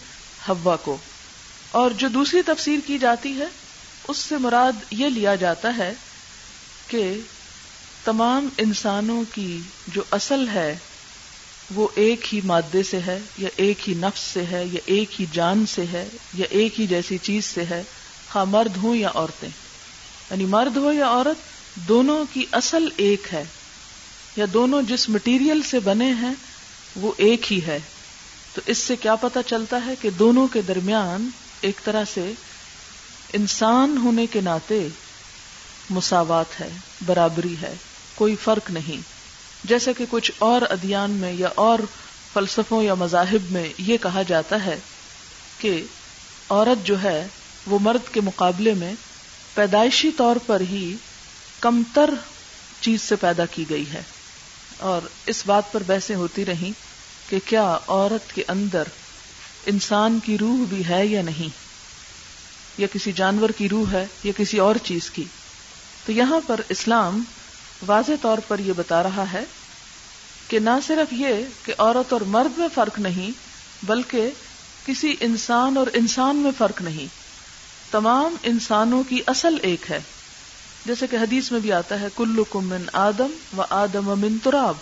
ہوا 0.49 0.75
کو۔ 0.75 0.97
اور 1.71 1.91
جو 1.91 2.07
دوسری 2.07 2.41
تفسیر 2.41 2.79
کی 2.87 2.97
جاتی 2.97 3.39
ہے، 3.39 3.45
اس 4.07 4.17
سے 4.17 4.37
مراد 4.37 4.71
یہ 4.91 5.07
لیا 5.07 5.35
جاتا 5.35 5.77
ہے 5.77 5.93
کہ 6.87 7.13
تمام 8.03 8.49
انسانوں 8.57 9.23
کی 9.33 9.59
جو 9.87 10.01
اصل 10.11 10.47
ہے، 10.53 10.77
وہ 11.75 11.87
ایک 11.95 12.33
ہی 12.33 12.41
مادے 12.43 12.83
سے 12.83 12.99
ہے، 12.99 13.19
یا 13.37 13.49
ایک 13.55 13.89
ہی 13.89 13.93
نفس 13.93 14.19
سے 14.19 14.45
ہے، 14.45 14.65
یا 14.71 14.79
ایک 14.85 15.21
ہی 15.21 15.25
جان 15.31 15.65
سے 15.65 15.85
ہے، 15.93 16.07
یا 16.33 16.45
ایک 16.49 16.79
ہی 16.79 16.87
جیسی 16.87 17.17
چیز 17.17 17.45
سے 17.45 17.65
ہے۔ 17.65 17.83
خواہ 18.31 18.45
مرد 18.45 18.77
ہوں 18.77 18.95
یا 18.95 19.09
عورتیں؟ 19.15 19.49
یعنی 20.31 20.45
مرد 20.45 20.77
ہو 20.77 20.93
یا 20.93 21.07
عورت، 21.07 21.37
دونوں 21.75 22.25
کی 22.33 22.45
اصل 22.51 22.87
ایک 22.97 23.27
ہے۔ 23.33 23.43
یا 24.35 24.45
دونوں 24.53 24.81
جس 24.81 25.09
مٹیریل 25.09 25.61
سے 25.61 25.79
بنے 25.79 26.13
ہیں، 26.13 26.33
وہ 26.95 27.11
ایک 27.17 27.53
ہی 27.53 27.61
ہے۔ 27.67 27.79
تو 28.53 28.61
اس 28.65 28.77
سے 28.77 28.95
کیا 28.95 29.15
پتا 29.15 29.43
چلتا 29.43 29.85
ہے 29.85 29.93
کہ 30.01 30.09
دونوں 30.09 30.47
کے 30.47 30.61
درمیان 30.61 31.29
ایک 31.61 31.81
طرح 31.83 32.03
سے 32.13 32.31
انسان 33.33 33.97
ہونے 33.97 34.25
کے 34.25 34.41
ناطے 34.41 34.87
مساوات 35.89 36.59
ہے، 36.59 36.69
برابری 37.05 37.55
ہے، 37.61 37.75
کوئی 38.15 38.35
فرق 38.43 38.71
نہیں۔ 38.71 39.01
جیسے 39.63 39.93
کہ 39.93 40.05
کچھ 40.09 40.31
اور 40.39 40.61
ادیان 40.61 41.11
میں 41.11 41.33
یا 41.33 41.47
اور 41.55 41.79
فلسفوں 42.33 42.83
یا 42.83 42.93
مذاہب 42.93 43.51
میں 43.51 43.73
یہ 43.77 43.97
کہا 43.97 44.21
جاتا 44.21 44.65
ہے 44.65 44.79
کہ 45.59 45.83
عورت 46.49 46.87
جو 46.87 47.03
ہے 47.03 47.27
وہ 47.65 47.79
مرد 47.81 48.13
کے 48.13 48.21
مقابلے 48.21 48.73
میں 48.73 48.93
پیدائشی 49.53 50.11
طور 50.11 50.35
پر 50.45 50.59
ہی 50.59 50.95
کمتر 51.59 52.09
چیز 52.81 53.01
سے 53.01 53.15
پیدا 53.15 53.45
کی 53.45 53.65
گئی 53.69 53.91
ہے۔ 53.93 54.01
اور 54.77 55.01
اس 55.25 55.43
بات 55.45 55.71
پر 55.71 55.83
بحثیں 55.87 56.15
ہوتی 56.15 56.45
رہیں 56.45 56.71
کہ 57.29 57.39
کیا 57.45 57.77
عورت 57.87 58.35
کے 58.35 58.43
اندر 58.47 58.83
انسان 59.65 60.19
کی 60.23 60.37
روح 60.37 60.65
بھی 60.69 60.87
ہے 60.89 61.05
یا 61.05 61.21
نہیں؟ 61.21 61.49
یا 62.77 62.87
کسی 62.93 63.11
جانور 63.11 63.49
کی 63.49 63.69
روح 63.69 63.91
ہے 63.91 64.05
یا 64.23 64.31
کسی 64.37 64.57
اور 64.57 64.75
چیز 64.83 65.09
کی؟ 65.09 65.23
تو 66.05 66.11
یہاں 66.11 66.39
پر 66.47 66.61
اسلام 66.69 67.23
واضح 67.87 68.11
طور 68.21 68.37
پر 68.47 68.59
یہ 68.59 68.73
بتا 68.77 69.03
رہا 69.03 69.25
ہے 69.33 69.43
کہ 70.47 70.59
نہ 70.59 70.69
صرف 70.87 71.13
یہ 71.13 71.33
کہ 71.65 71.73
عورت 71.77 72.13
اور 72.13 72.21
مرد 72.21 72.57
میں 72.57 72.67
فرق 72.75 72.99
نہیں، 72.99 73.31
بلکہ 73.83 74.29
کسی 74.85 75.15
انسان 75.19 75.77
اور 75.77 75.87
انسان 75.93 76.35
میں 76.35 76.51
فرق 76.57 76.81
نہیں۔ 76.81 77.18
تمام 77.91 78.35
انسانوں 78.43 79.03
کی 79.09 79.21
اصل 79.27 79.55
ایک 79.61 79.91
ہے۔ 79.91 79.99
جیسے 80.85 81.07
کہ 81.07 81.15
حدیث 81.15 81.51
میں 81.51 81.59
بھی 81.59 81.71
آتا 81.73 81.99
ہے 81.99 82.07
کلو 82.15 82.43
من 82.53 82.83
آدم 82.93 83.31
و 83.57 83.61
آدم 83.69 84.19
من 84.19 84.37
تراب، 84.43 84.75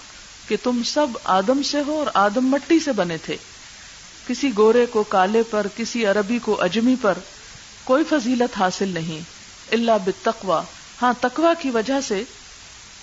کہ 0.50 0.58
تم 0.64 0.82
سب 0.86 1.08
آدم 1.24 1.64
سے 1.64 1.82
ہو 1.88 1.98
اور 2.00 2.08
آدم 2.14 2.48
مٹی 2.48 2.80
سے 2.80 2.92
بنے 2.92 3.18
تھے۔ 3.18 3.38
کسی 4.28 4.52
گورے 4.58 4.86
کو 4.86 5.04
کالے 5.04 5.44
پر، 5.44 5.68
کسی 5.78 6.06
عربی 6.06 6.40
کو 6.40 6.62
اجمی 6.62 6.96
پر 7.02 7.18
کوئی 7.84 8.04
فضیلت 8.10 8.58
حاصل 8.60 8.88
نہیں 8.88 9.20
اللہ 9.72 9.98
بتقوا 10.06 10.62
ہاں 11.02 11.14
تقوا 11.22 11.54
کی 11.62 11.70
وجہ 11.70 12.02
سے 12.08 12.24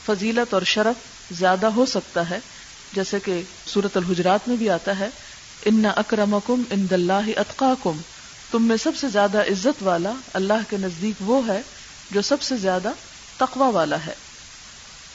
فضیلت 0.07 0.55
اور 0.55 0.63
شرف 0.63 0.97
زیادہ 1.33 1.67
ہو 1.67 1.87
سکتا 1.87 2.31
ہے۔ 2.31 2.39
جیسے 2.93 3.21
کہ 3.21 3.43
سورت 3.67 3.97
الحجرات 3.97 4.49
میں 4.49 4.57
بھی 4.57 4.71
آتا 4.71 4.99
ہے، 4.99 5.09
ان 5.65 5.87
اکرمکم 5.97 6.63
ان 6.71 6.87
دلہ 6.91 7.23
اطقاکم 7.37 8.01
تم 8.55 8.63
میں 8.63 8.77
سب 8.77 8.93
سے 8.97 9.09
زیادہ 9.09 9.39
عزت 9.39 9.83
والا 9.83 10.13
اللہ 10.33 10.53
کے 10.69 10.77
نزدیک 10.77 11.15
وہ 11.21 11.49
ہے 11.49 11.63
جو 12.11 12.23
سب 12.23 12.43
سے 12.43 12.57
زیادہ 12.57 12.91
تقوا 13.37 13.69
والا 13.69 13.97
ہے۔ 14.07 14.15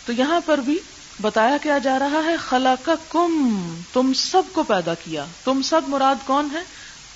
تو 0.06 0.14
یہاں 0.14 0.40
پر 0.46 0.58
بھی 0.58 0.80
بتایا 1.22 1.58
کیا 1.62 1.78
جا 1.78 2.00
رہا 2.00 2.24
ہے 2.26 2.38
خلا 2.38 2.76
کا 2.84 2.96
کم 3.10 3.60
تم 3.94 4.14
سب 4.14 4.42
کو 4.52 4.64
پیدا 4.64 4.94
کیا۔ 4.94 5.26
تم 5.44 5.62
سب 5.62 5.82
مراد 5.88 6.16
کون 6.26 6.48
ہے 6.54 6.60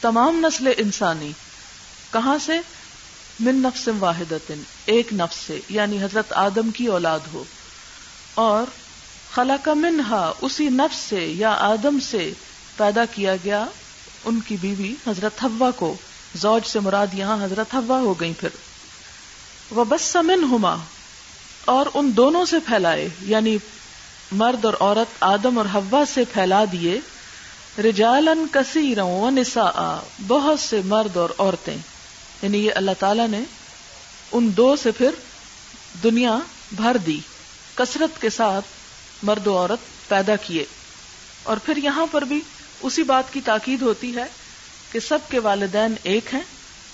تمام 0.01 0.39
نسل 0.39 0.69
انسانی۔ 0.77 1.31
کہاں 2.13 2.37
سے؟ 2.45 2.59
من 3.39 3.55
نفس 3.55 3.89
واحد 3.99 4.33
ایک 4.85 5.13
نفس 5.13 5.37
سے 5.37 5.59
یعنی 5.69 6.03
حضرت 6.03 6.33
آدم 6.33 6.71
کی 6.71 6.85
اولاد 6.85 7.19
ہو۔ 7.33 7.43
اور 8.35 8.71
خلا 9.33 9.57
کا 9.63 9.73
منہا، 9.73 10.31
اسی 10.41 10.69
نفس 10.69 10.97
سے 10.97 11.25
یا 11.25 11.51
آدم 11.51 11.99
سے 11.99 12.33
پیدا 12.77 13.05
کیا 13.05 13.35
گیا 13.35 13.65
ان 14.25 14.39
کی 14.47 14.57
بیوی 14.61 14.93
حضرت 15.07 15.43
ہوا 15.43 15.71
کو۔ 15.71 15.95
زوج 16.35 16.67
سے 16.67 16.79
مراد 16.79 17.07
یہاں 17.13 17.45
حضرت 17.45 17.73
ہوا 17.73 17.99
ہو 17.99 18.19
گئی 18.19 18.33
پھر۔ 18.33 18.49
وہ 19.71 19.85
بس 19.85 20.01
سمن 20.01 20.43
ہوما 20.43 20.75
اور 21.65 21.85
ان 21.93 22.11
دونوں 22.17 22.45
سے 22.45 22.59
پھیلائے 22.59 23.09
یعنی 23.21 23.57
مرد 24.31 24.65
اور 24.65 24.73
عورت 24.79 25.23
آدم 25.23 25.57
اور 25.57 25.65
ہوا 25.73 26.03
سے 26.13 26.23
پھیلا 26.33 26.65
دیے۔ 26.71 26.99
رجالن 27.77 28.45
کثیر 28.51 28.99
و 29.01 29.29
نسا 29.29 29.99
بہت 30.27 30.59
سے 30.59 30.81
مرد 30.85 31.17
اور 31.17 31.29
عورتیں۔ 31.37 31.77
یعنی 32.41 32.65
یہ 32.65 32.71
اللہ 32.75 32.91
تعالی 32.99 33.27
نے 33.27 33.41
ان 34.31 34.51
دو 34.57 34.75
سے 34.75 34.91
پھر 34.91 35.09
دنیا 36.03 36.37
بھر 36.71 36.97
دی، 36.97 37.19
کثرت 37.75 38.21
کے 38.21 38.29
ساتھ 38.29 38.65
مرد 39.23 39.47
و 39.47 39.57
عورت 39.57 40.09
پیدا 40.09 40.35
کیے۔ 40.35 40.65
اور 41.43 41.57
پھر 41.57 41.77
یہاں 41.77 42.05
پر 42.11 42.21
بھی 42.21 42.41
اسی 42.81 43.03
بات 43.03 43.33
کی 43.33 43.41
تاکید 43.41 43.81
ہوتی 43.81 44.15
ہے 44.15 44.25
کہ 44.93 44.99
سب 44.99 45.19
کے 45.29 45.39
والدین 45.39 45.95
ایک 46.03 46.33
ہیں 46.33 46.41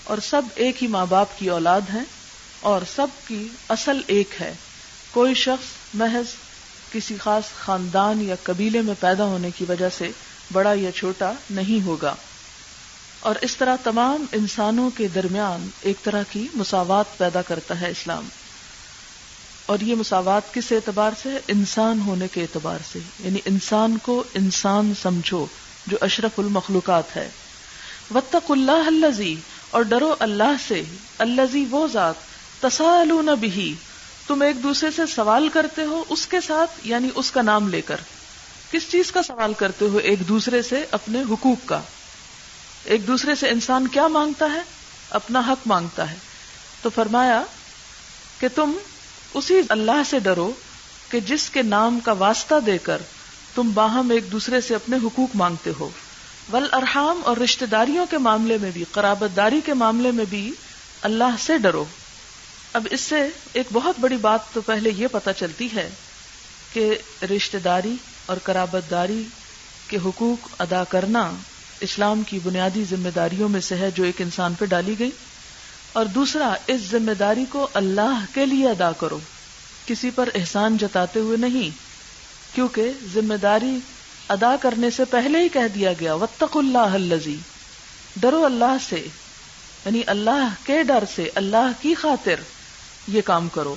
اور 0.04 0.18
سب 0.18 0.42
ایک 0.54 0.82
ہی 0.82 0.88
ماں 0.88 1.06
باپ 1.06 1.38
کی 1.38 1.48
اولاد 1.48 1.80
ہیں 1.94 2.04
اور 2.60 2.80
سب 2.94 3.06
کی 3.28 3.48
اصل 3.68 4.00
ایک 4.06 4.30
ہے۔ 4.40 4.54
کوئی 5.10 5.34
شخص 5.34 5.66
محض 5.94 6.24
کسی 6.92 7.16
خاص 7.16 7.42
خاندان 7.60 8.22
یا 8.22 8.34
قبیلے 8.42 8.80
میں 8.80 8.94
پیدا 9.00 9.24
ہونے 9.24 9.50
کی 9.58 9.64
وجہ 9.68 9.88
سے 9.98 10.10
بڑا 10.52 10.72
یا 10.76 10.92
چھوٹا 10.92 11.32
نہیں 11.50 11.86
ہوگا۔ 11.86 12.14
اور 13.20 13.34
اس 13.40 13.56
طرح 13.56 13.76
تمام 13.84 14.24
انسانوں 14.32 14.90
کے 14.96 15.08
درمیان 15.08 15.68
ایک 15.80 15.96
طرح 16.02 16.22
کی 16.30 16.48
مساوات 16.54 17.18
پیدا 17.18 17.42
کرتا 17.42 17.80
ہے 17.80 17.90
اسلام۔ 17.90 18.28
اور 19.66 19.78
یہ 19.80 19.94
مساوات 19.94 20.54
کس 20.54 20.72
اعتبار 20.72 21.12
سے؟ 21.22 21.28
انسان 21.48 22.00
ہونے 22.00 22.28
کے 22.28 22.42
اعتبار 22.42 22.78
سے۔ 22.92 22.98
یعنی 23.20 23.38
انسان 23.44 23.98
کو 24.02 24.24
انسان 24.34 24.92
سمجھو، 25.02 25.46
جو 25.86 25.96
اشرف 26.00 26.38
المخلوقات 26.38 27.16
ہے۔ 27.16 27.28
وطق 28.14 28.50
اللہ 28.50 29.04
الزی 29.04 29.34
اور 29.70 29.82
ڈرو 29.82 30.14
اللہ 30.18 30.54
سے 30.68 30.82
الزی 31.18 31.64
وہ 31.70 31.86
ذات، 31.86 32.14
تسالون 32.60 33.28
بھی 33.40 33.74
تم 34.26 34.42
ایک 34.42 34.62
دوسرے 34.62 34.90
سے 34.90 35.02
سوال 35.06 35.48
کرتے 35.48 35.84
ہو، 35.84 36.04
اس 36.08 36.26
کے 36.26 36.40
ساتھ 36.40 36.70
یعنی 36.84 37.08
اس 37.14 37.30
کا 37.30 37.42
نام 37.42 37.68
لے 37.68 37.80
کر۔ 37.80 37.96
کس 38.70 38.90
چیز 38.90 39.12
کا 39.12 39.22
سوال 39.22 39.54
کرتے 39.54 39.84
ہو 39.84 39.96
ایک 39.96 40.28
دوسرے 40.28 40.62
سے 40.62 40.84
اپنے 40.90 41.22
حقوق 41.30 41.68
کا؟ 41.68 41.80
ایک 42.84 43.06
دوسرے 43.06 43.34
سے 43.34 43.48
انسان 43.48 43.86
کیا 43.88 44.08
مانگتا 44.08 44.52
ہے؟ 44.52 44.60
اپنا 45.10 45.40
حق 45.40 45.66
مانگتا 45.66 46.10
ہے۔ 46.10 46.16
تو 46.82 46.90
فرمایا 46.90 47.42
کہ 48.40 48.48
تم 48.54 48.72
اسی 49.34 49.54
اللہ 49.68 50.02
سے 50.10 50.18
ڈرو 50.18 50.52
کہ 51.10 51.20
جس 51.20 51.50
کے 51.50 51.62
نام 51.62 52.00
کا 52.00 52.12
واسطہ 52.12 52.54
دے 52.66 52.78
کر 52.78 53.02
تم 53.54 53.70
باہم 53.74 54.10
ایک 54.10 54.32
دوسرے 54.32 54.60
سے 54.60 54.74
اپنے 54.74 54.96
حقوق 54.96 55.36
مانگتے 55.36 55.70
ہو۔ 55.80 55.88
ول 56.52 56.68
ارحام 56.72 57.20
اور 57.24 57.36
رشتے 57.36 57.66
داریوں 57.66 58.06
کے 58.10 58.18
معاملے 58.18 58.58
میں 58.58 58.70
بھی، 58.70 58.84
قرابت 58.92 59.36
داری 59.36 59.60
کے 59.64 59.74
معاملے 59.74 60.10
میں 60.10 60.24
بھی 60.24 60.52
اللہ 61.02 61.36
سے 61.38 61.58
ڈرو۔ 61.58 61.84
اب 62.72 62.88
اس 62.90 63.00
سے 63.00 63.16
ایک 63.52 63.66
بہت 63.72 63.94
بڑی 64.00 64.16
بات 64.16 64.40
تو 64.52 64.60
پہلے 64.60 64.90
یہ 64.96 65.06
پتا 65.12 65.32
چلتی 65.32 65.68
ہے 65.74 65.90
کہ 66.72 66.98
رشتے 67.24 67.58
داری 67.58 67.94
اور 68.26 68.36
قرابت 68.42 68.90
داری 68.90 69.22
کے 69.88 69.98
حقوق 70.04 70.48
ادا 70.58 70.84
کرنا 70.84 71.32
اسلام 71.80 72.22
کی 72.22 72.38
بنیادی 72.42 72.84
ذمہ 72.90 73.08
داریوں 73.08 73.48
میں 73.48 73.60
سے 73.60 73.74
ہے 73.74 73.90
جو 73.90 74.04
ایک 74.04 74.20
انسان 74.20 74.54
پہ 74.54 74.64
ڈالی 74.64 74.94
گئی۔ 74.98 75.10
اور 75.92 76.04
دوسرا، 76.04 76.54
اس 76.66 76.80
ذمہ 76.80 77.12
داری 77.12 77.44
کو 77.48 77.68
اللہ 77.74 78.24
کے 78.34 78.46
لیے 78.46 78.68
ادا 78.68 78.92
کرو۔ 78.92 79.18
کسی 79.86 80.10
پر 80.10 80.28
احسان 80.34 80.76
جتاتے 80.76 81.20
ہوئے 81.20 81.36
نہیں، 81.36 81.70
کیونکہ 82.54 82.90
ذمہ 83.14 83.34
داری 83.34 83.78
ادا 84.30 84.56
کرنے 84.60 84.90
سے 84.90 85.04
پہلے 85.04 85.38
ہی 85.38 85.48
کہہ 85.48 85.68
دیا 85.74 85.92
گیا 86.00 86.14
وطق 86.14 86.56
اللہ 86.56 86.78
الزی 86.78 87.36
ڈرو 88.16 88.44
اللہ 88.44 88.76
سے 88.88 89.08
یعنی 89.84 90.02
اللہ 90.06 90.48
کے 90.64 90.82
ڈر 90.82 91.04
سے، 91.14 91.30
اللہ 91.34 91.70
کی 91.80 91.94
خاطر 91.94 92.34
یہ 93.08 93.20
کام 93.20 93.48
کرو۔ 93.48 93.76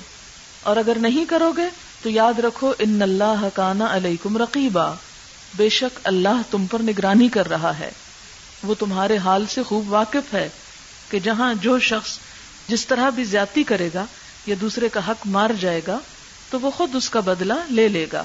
اور 0.63 0.77
اگر 0.77 0.97
نہیں 0.99 1.25
کرو 1.25 1.51
گے 1.51 1.65
تو 2.01 2.09
یاد 2.09 2.39
رکھو، 2.39 2.73
ان 2.79 3.01
اللہ 3.01 3.47
کانا 3.53 3.87
علیکم 3.95 4.37
رقیبہ 4.37 4.93
بے 5.55 5.69
شک 5.69 5.99
اللہ 6.03 6.41
تم 6.51 6.65
پر 6.65 6.81
نگرانی 6.81 7.27
کر 7.27 7.49
رہا 7.49 7.79
ہے۔ 7.79 7.91
وہ 8.63 8.75
تمہارے 8.79 9.17
حال 9.17 9.45
سے 9.45 9.63
خوب 9.63 9.91
واقف 9.91 10.33
ہے 10.33 10.49
کہ 11.09 11.19
جہاں 11.19 11.53
جو 11.53 11.79
شخص 11.79 12.17
جس 12.67 12.85
طرح 12.85 13.09
بھی 13.09 13.23
زیادتی 13.23 13.63
کرے 13.63 13.89
گا 13.93 14.05
یا 14.45 14.55
دوسرے 14.61 14.89
کا 14.89 14.99
حق 15.07 15.27
مار 15.27 15.49
جائے 15.59 15.81
گا، 15.87 15.99
تو 16.49 16.59
وہ 16.59 16.71
خود 16.71 16.95
اس 16.95 17.09
کا 17.09 17.19
بدلہ 17.19 17.53
لے 17.69 17.87
لے 17.87 18.07
گا۔ 18.13 18.23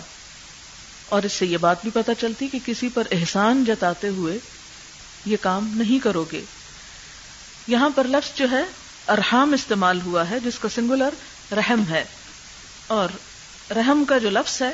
اور 1.08 1.22
اس 1.22 1.32
سے 1.32 1.46
یہ 1.46 1.56
بات 1.56 1.82
بھی 1.82 1.90
پتہ 1.94 2.10
چلتی 2.20 2.48
کہ 2.48 2.58
کسی 2.66 2.88
پر 2.88 3.02
احسان 3.10 3.64
جتاتے 3.64 4.08
ہوئے 4.08 4.38
یہ 5.26 5.36
کام 5.40 5.70
نہیں 5.74 6.04
کرو 6.04 6.24
گے۔ 6.32 6.44
یہاں 7.66 7.90
پر 7.94 8.04
لفظ 8.04 8.38
جو 8.38 8.50
ہے، 8.50 8.62
ارحام 9.08 9.52
استعمال 9.52 10.00
ہوا 10.00 10.30
ہے، 10.30 10.40
جس 10.40 10.58
کا 10.58 10.68
سنگولر 10.68 11.08
رحم 11.52 11.82
ہے۔ 11.90 12.04
اور 12.86 13.08
رحم 13.72 14.04
کا 14.08 14.18
جو 14.18 14.30
لفظ 14.30 14.62
ہے، 14.62 14.72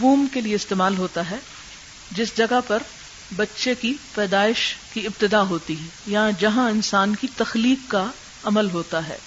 ووم 0.00 0.26
کے 0.32 0.40
لیے 0.40 0.54
استعمال 0.54 0.96
ہوتا 0.98 1.30
ہے، 1.30 1.36
جس 2.10 2.36
جگہ 2.36 2.60
پر 2.66 2.82
بچے 3.36 3.74
کی 3.74 3.94
پیدائش 4.14 4.76
کی 4.92 5.06
ابتدا 5.06 5.42
ہوتی 5.42 5.80
ہے 5.80 5.86
یا 6.06 6.30
جہاں 6.38 6.70
انسان 6.70 7.14
کی 7.14 7.26
تخلیق 7.36 7.90
کا 7.90 8.06
عمل 8.44 8.70
ہوتا 8.70 9.08
ہے۔ 9.08 9.18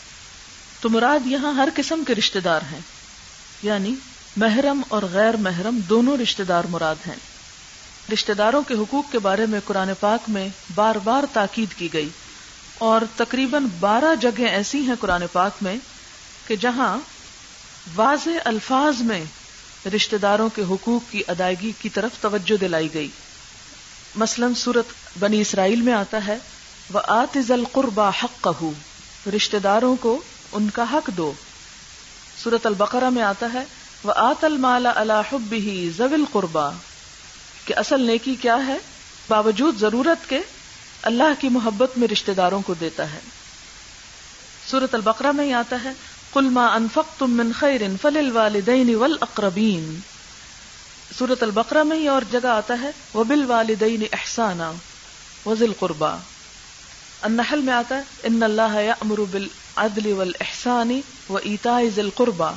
تو 0.81 0.89
مراد 0.89 1.27
یہاں 1.27 1.53
ہر 1.53 1.69
قسم 1.75 2.03
کے 2.07 2.15
رشتے 2.15 2.39
دار 2.39 2.61
ہیں 2.71 2.79
یعنی 3.63 3.95
محرم 4.37 4.81
اور 4.87 5.03
غیر 5.11 5.35
محرم 5.35 5.79
دونوں 5.89 6.17
رشتے 6.17 6.43
دار 6.43 6.63
مراد 6.63 6.95
ہیں۔ 7.07 7.15
رشتے 8.13 8.33
داروں 8.33 8.61
کے 8.61 8.73
حقوق 8.73 9.11
کے 9.11 9.19
بارے 9.19 9.45
میں 9.45 9.59
قرآن 9.65 9.89
پاک 9.99 10.29
میں 10.29 10.49
بار 10.75 10.95
بار 10.95 11.23
تاکید 11.33 11.73
کی 11.77 11.93
گئی 11.93 12.09
اور 12.77 13.01
تقریباً 13.15 13.65
بارہ 13.79 14.15
جگہیں 14.21 14.47
ایسی 14.47 14.79
ہیں 14.81 14.95
قرآن 14.99 15.23
پاک 15.31 15.51
میں 15.61 15.75
کہ 16.47 16.55
جہاں 16.55 16.97
واضح 17.95 18.29
الفاظ 18.45 19.01
میں 19.01 19.23
رشتے 19.95 20.17
داروں 20.17 20.49
کے 20.55 20.61
حقوق 20.61 21.11
کی 21.11 21.23
ادائیگی 21.27 21.71
کی 21.81 21.89
طرف 21.89 22.11
توجہ 22.21 22.57
دلائی 22.57 22.93
گئی۔ 22.93 23.07
مثلاً 24.15 24.53
سورت 24.53 24.85
بنی 25.19 25.41
اسرائیل 25.41 25.81
میں 25.81 25.93
آتا 25.93 26.27
ہے 26.27 26.37
وہ 26.93 26.99
آتز 27.07 27.51
القربا 27.51 28.09
حق 28.09 28.41
کہ 28.41 28.73
رشتے 29.29 29.59
داروں 29.59 29.95
کو 29.95 30.21
ان 30.51 30.69
کا 30.73 30.83
حق 30.93 31.09
دو۔ 31.17 31.33
سورت 32.43 32.65
البقرہ 32.65 33.09
میں 33.09 33.23
آتا 33.23 33.47
ہے 33.53 33.63
وہ 34.03 34.13
آت 34.15 34.43
المالا 34.43 34.91
الحب 34.95 35.53
ہی 35.53 35.89
زویل 35.97 36.23
قربا 36.31 36.69
کہ 37.65 37.73
اصل 37.77 38.01
نیکی 38.01 38.35
کیا 38.35 38.67
ہے؟ 38.67 38.77
باوجود 39.27 39.79
ضرورت 39.79 40.29
کے 40.29 40.39
اللہ 41.01 41.33
کی 41.39 41.49
محبت 41.49 41.97
میں 41.97 42.07
رشتے 42.07 42.33
داروں 42.33 42.61
کو 42.61 42.73
دیتا 42.73 43.13
ہے۔ 43.13 43.19
سورت 44.71 44.95
البقرہ 44.95 45.31
میں 45.31 45.45
ہی 45.45 45.53
آتا 45.53 45.75
ہے 45.83 45.91
کلما 46.33 46.67
انفق 46.67 47.19
تم 47.19 47.31
من 47.31 47.51
خیر 47.59 47.81
فل 48.01 48.31
والدین 48.33 48.95
ول 48.95 49.17
اقربین 49.21 49.99
سورت 51.17 51.43
البقرہ 51.43 51.83
میں 51.83 51.97
ہی 51.97 52.07
اور 52.07 52.21
جگہ 52.31 52.47
آتا 52.47 52.73
ہے 52.81 52.91
وہ 53.13 53.23
بل 53.23 53.45
والدین 53.47 54.03
احسانہ 54.13 54.63
وزل 55.45 55.71
قربا 55.79 56.17
النحل 57.21 57.61
میں 57.61 57.73
آتا 57.73 57.95
ہے 57.95 58.01
ان 58.23 58.43
اللہ 58.43 58.91
امر 59.01 59.19
بل 59.31 59.47
عدل 59.75 60.11
ول 60.11 60.31
احسانی 60.39 61.01
و 61.29 61.37
ایتا 61.37 61.79
ذل 61.95 62.09
قربا 62.15 62.51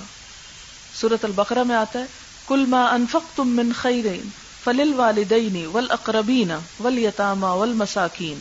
سورت 0.94 1.24
البقرہ 1.24 1.62
میں 1.62 1.76
آتا 1.76 1.98
ہے 1.98 2.04
کلما 2.48 2.84
انفق 2.84 3.36
تم 3.36 3.48
من 3.48 3.72
خیر 3.72 4.04
فل 4.64 4.94
والدین 4.96 5.66
ول 5.66 5.86
اقربین 5.90 6.50
ول 6.80 6.98
یتامہ 6.98 7.46
ول 7.46 7.72
مساکین 7.72 8.40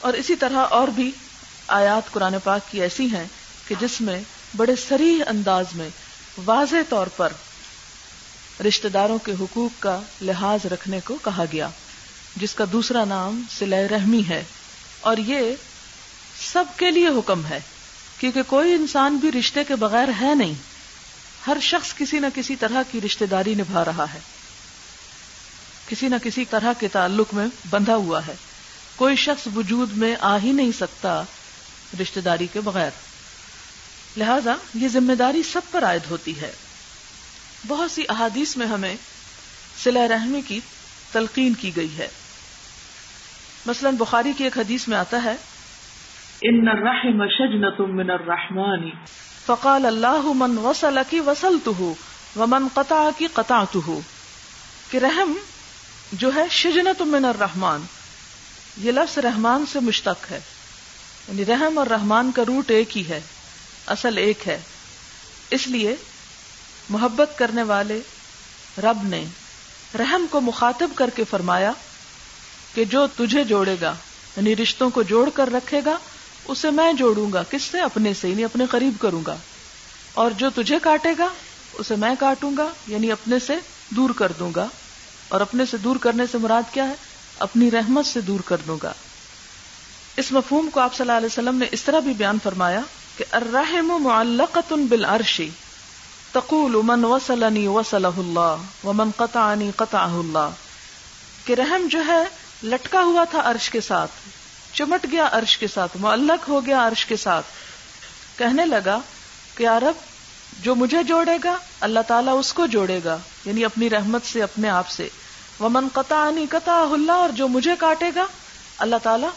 اور 0.00 0.12
اسی 0.12 0.36
طرح 0.36 0.56
اور 0.56 0.88
بھی 0.88 1.10
آیات 1.66 2.12
قرآن 2.12 2.34
پاک 2.44 2.72
کی 2.72 2.82
ایسی 2.82 3.06
ہیں 3.06 3.24
کہ 3.68 3.74
جس 3.80 4.00
میں 4.00 4.20
بڑے 4.56 4.76
سریح 4.88 5.22
انداز 5.28 5.64
میں 5.74 5.88
واضح 6.44 6.76
طور 6.88 7.06
پر 7.06 7.32
رشتہ 8.64 8.88
داروں 8.88 9.18
کے 9.18 9.32
حقوق 9.40 9.82
کا 9.82 10.00
لحاظ 10.20 10.66
رکھنے 10.66 11.00
کو 11.04 11.18
کہا 11.24 11.44
گیا، 11.52 11.68
جس 12.36 12.54
کا 12.54 12.64
دوسرا 12.72 13.04
نام 13.04 13.42
سلح 13.58 13.76
رحمی 13.90 14.22
ہے۔ 14.28 14.44
اور 15.00 15.16
یہ 15.16 15.54
سب 16.52 16.64
کے 16.76 16.90
لیے 16.90 17.08
حکم 17.08 17.46
ہے، 17.46 17.60
کیونکہ 18.18 18.42
کوئی 18.46 18.72
انسان 18.72 19.16
بھی 19.16 19.32
رشتے 19.32 19.64
کے 19.64 19.76
بغیر 19.76 20.08
ہے 20.20 20.34
نہیں۔ 20.34 20.71
ہر 21.46 21.56
شخص 21.60 21.94
کسی 21.94 22.18
نہ 22.18 22.26
کسی 22.34 22.56
طرح 22.56 22.82
کی 22.90 23.00
رشتے 23.00 23.26
داری 23.26 23.54
نبھا 23.54 23.84
رہا 23.84 24.04
ہے۔ 24.14 24.18
کسی 25.88 26.08
نہ 26.08 26.14
کسی 26.22 26.44
طرح 26.44 26.72
کے 26.80 26.88
تعلق 26.88 27.34
میں 27.34 27.46
بندھا 27.70 27.94
ہوا 27.94 28.26
ہے۔ 28.26 28.34
کوئی 28.96 29.16
شخص 29.16 29.48
وجود 29.56 29.96
میں 29.96 30.16
آ 30.20 30.38
ہی 30.38 30.52
نہیں 30.52 30.72
سکتا 30.72 31.22
رشتے 32.02 32.20
داری 32.20 32.46
کے 32.52 32.60
بغیر۔ 32.60 32.90
لہذا 34.16 34.54
یہ 34.74 34.88
ذمہ 34.88 35.12
داری 35.12 35.42
سب 35.42 35.60
پر 35.70 35.84
عائد 35.84 36.10
ہوتی 36.10 36.40
ہے۔ 36.40 36.52
بہت 37.66 37.90
سی 37.90 38.02
احادیث 38.08 38.56
میں 38.56 38.66
ہمیں 38.66 38.96
سلا 39.82 40.08
رحمی 40.08 40.40
کی 40.40 40.60
تلقین 41.12 41.54
کی 41.54 41.76
گئی 41.76 41.98
ہے۔ 41.98 42.08
مثلا 43.66 43.90
بخاری 43.90 44.32
کی 44.36 44.44
ایک 44.44 44.58
حدیث 44.58 44.88
میں 44.88 44.96
آتا 44.96 45.24
ہے، 45.24 45.34
ان 46.42 46.68
الرحم 46.68 47.28
شجنت 47.28 47.80
من 47.80 48.10
الرحمن۔ 48.10 48.90
فقال 49.46 49.86
اللہ 49.86 50.32
من 50.34 50.58
وصل 50.58 50.98
کی 51.10 51.20
وسل 51.20 51.56
تو 51.64 51.94
ومن 52.36 52.68
قطع 52.74 53.08
کی 53.18 53.26
قطع 53.32 53.62
تو 53.72 54.00
کہ 54.90 54.98
رحم 54.98 55.32
جو 56.12 56.30
ہے 56.34 56.44
شجنت 56.50 57.02
من 57.02 57.24
الرحمن، 57.24 57.82
یہ 58.76 58.92
لفظ 58.92 59.18
رحمان 59.18 59.64
سے 59.72 59.80
مشتق 59.80 60.30
ہے 60.30 60.40
یعنی 61.28 61.44
رحم 61.44 61.78
اور 61.78 61.86
رحمان 61.86 62.30
کا 62.32 62.42
روٹ 62.46 62.70
ایک 62.70 62.96
ہی 62.96 63.08
ہے، 63.08 63.20
اصل 63.86 64.18
ایک 64.18 64.48
ہے۔ 64.48 64.58
اس 65.50 65.66
لیے 65.66 65.94
محبت 66.90 67.38
کرنے 67.38 67.62
والے 67.62 68.00
رب 68.82 69.02
نے 69.02 69.24
رحم 69.98 70.26
کو 70.30 70.40
مخاطب 70.40 70.90
کر 70.94 71.10
کے 71.10 71.24
فرمایا 71.30 71.72
کہ 72.74 72.84
جو 72.84 73.06
تجھے 73.06 73.44
جوڑے 73.44 73.76
گا 73.80 73.94
یعنی 74.36 74.56
رشتوں 74.56 74.90
کو 74.90 75.02
جوڑ 75.02 75.28
کر 75.30 75.52
رکھے 75.52 75.80
گا 75.86 75.98
اسے 76.44 76.70
میں 76.70 76.92
جوڑوں 76.92 77.32
گا، 77.32 77.42
کس 77.50 77.62
سے؟ 77.62 77.80
اپنے 77.80 78.14
سے 78.14 78.28
یعنی 78.28 78.44
اپنے 78.44 78.66
قریب 78.70 78.92
کروں 79.00 79.22
گا۔ 79.26 79.36
اور 80.14 80.30
جو 80.30 80.50
تجھے 80.50 80.78
کاٹے 80.82 81.08
گا، 81.18 81.28
اسے 81.72 81.96
میں 81.96 82.14
کاٹوں 82.18 82.56
گا 82.56 82.68
یعنی 82.86 83.12
اپنے 83.12 83.38
سے 83.38 83.52
دور 83.90 84.10
کر 84.10 84.32
دوں 84.38 84.50
گا۔ 84.56 84.66
اور 85.28 85.40
اپنے 85.40 85.64
سے 85.66 85.76
دور 85.76 85.96
کرنے 85.96 86.24
سے 86.32 86.38
مراد 86.38 86.62
کیا 86.72 86.88
ہے؟ 86.88 86.94
اپنی 87.38 87.70
رحمت 87.70 88.06
سے 88.06 88.20
دور 88.20 88.40
کر 88.40 88.56
دوں 88.66 88.78
گا۔ 88.82 88.92
اس 90.16 90.32
مفہوم 90.32 90.70
کو 90.70 90.80
آپ 90.80 90.94
صلی 90.94 91.04
اللہ 91.04 91.18
علیہ 91.18 91.26
وسلم 91.26 91.56
نے 91.56 91.66
اس 91.72 91.82
طرح 91.82 92.00
بھی 92.00 92.12
بیان 92.12 92.38
فرمایا 92.42 92.80
کہ 93.16 93.24
الرحم 93.30 94.02
معلقت 94.02 94.72
بالعرش، 94.88 95.40
تقول 96.32 96.80
من 96.84 97.04
وصلنی 97.04 97.66
وصلہ 97.66 98.06
اللہ 98.06 98.56
ومن 98.84 99.10
قطعنی 99.16 99.70
قطعہ 99.76 100.12
اللہ۔ 100.12 100.50
کہ 101.44 101.52
رحم 101.52 101.86
جو 101.90 102.04
ہے، 102.06 102.24
لٹکا 102.62 103.02
ہوا 103.02 103.24
تھا 103.24 103.40
عرش 103.44 103.70
کے 103.70 103.80
ساتھ۔ 103.80 104.10
چمٹ 104.74 105.06
گیا 105.12 105.28
عرش 105.32 105.58
کے 105.58 105.66
ساتھ، 105.66 105.96
معلق 106.00 106.48
ہو 106.48 106.66
گیا 106.66 106.86
عرش 106.86 107.06
کے 107.06 107.16
ساتھ۔ 107.16 107.46
کہنے 108.38 108.66
لگا 108.66 108.98
کہ 109.56 109.68
عرب 109.68 109.94
جو 110.64 110.74
مجھے 110.74 111.02
جوڑے 111.02 111.38
گا، 111.44 111.56
اللہ 111.80 112.00
تعالیٰ 112.08 112.38
اس 112.38 112.52
کو 112.52 112.66
جوڑے 112.66 113.00
گا 113.04 113.18
یعنی 113.44 113.64
اپنی 113.64 113.90
رحمت 113.90 114.26
سے، 114.26 114.42
اپنے 114.42 114.68
آپ 114.68 114.88
سے۔ 114.88 115.08
ومن 115.60 115.88
قطع 115.92 116.30
قطع 116.50 116.72
اللہ 116.72 117.12
اور 117.12 117.30
جو 117.30 117.48
مجھے 117.48 117.74
کاٹے 117.78 118.10
گا، 118.16 118.24
اللہ 118.78 118.96
تعالیٰ 119.02 119.28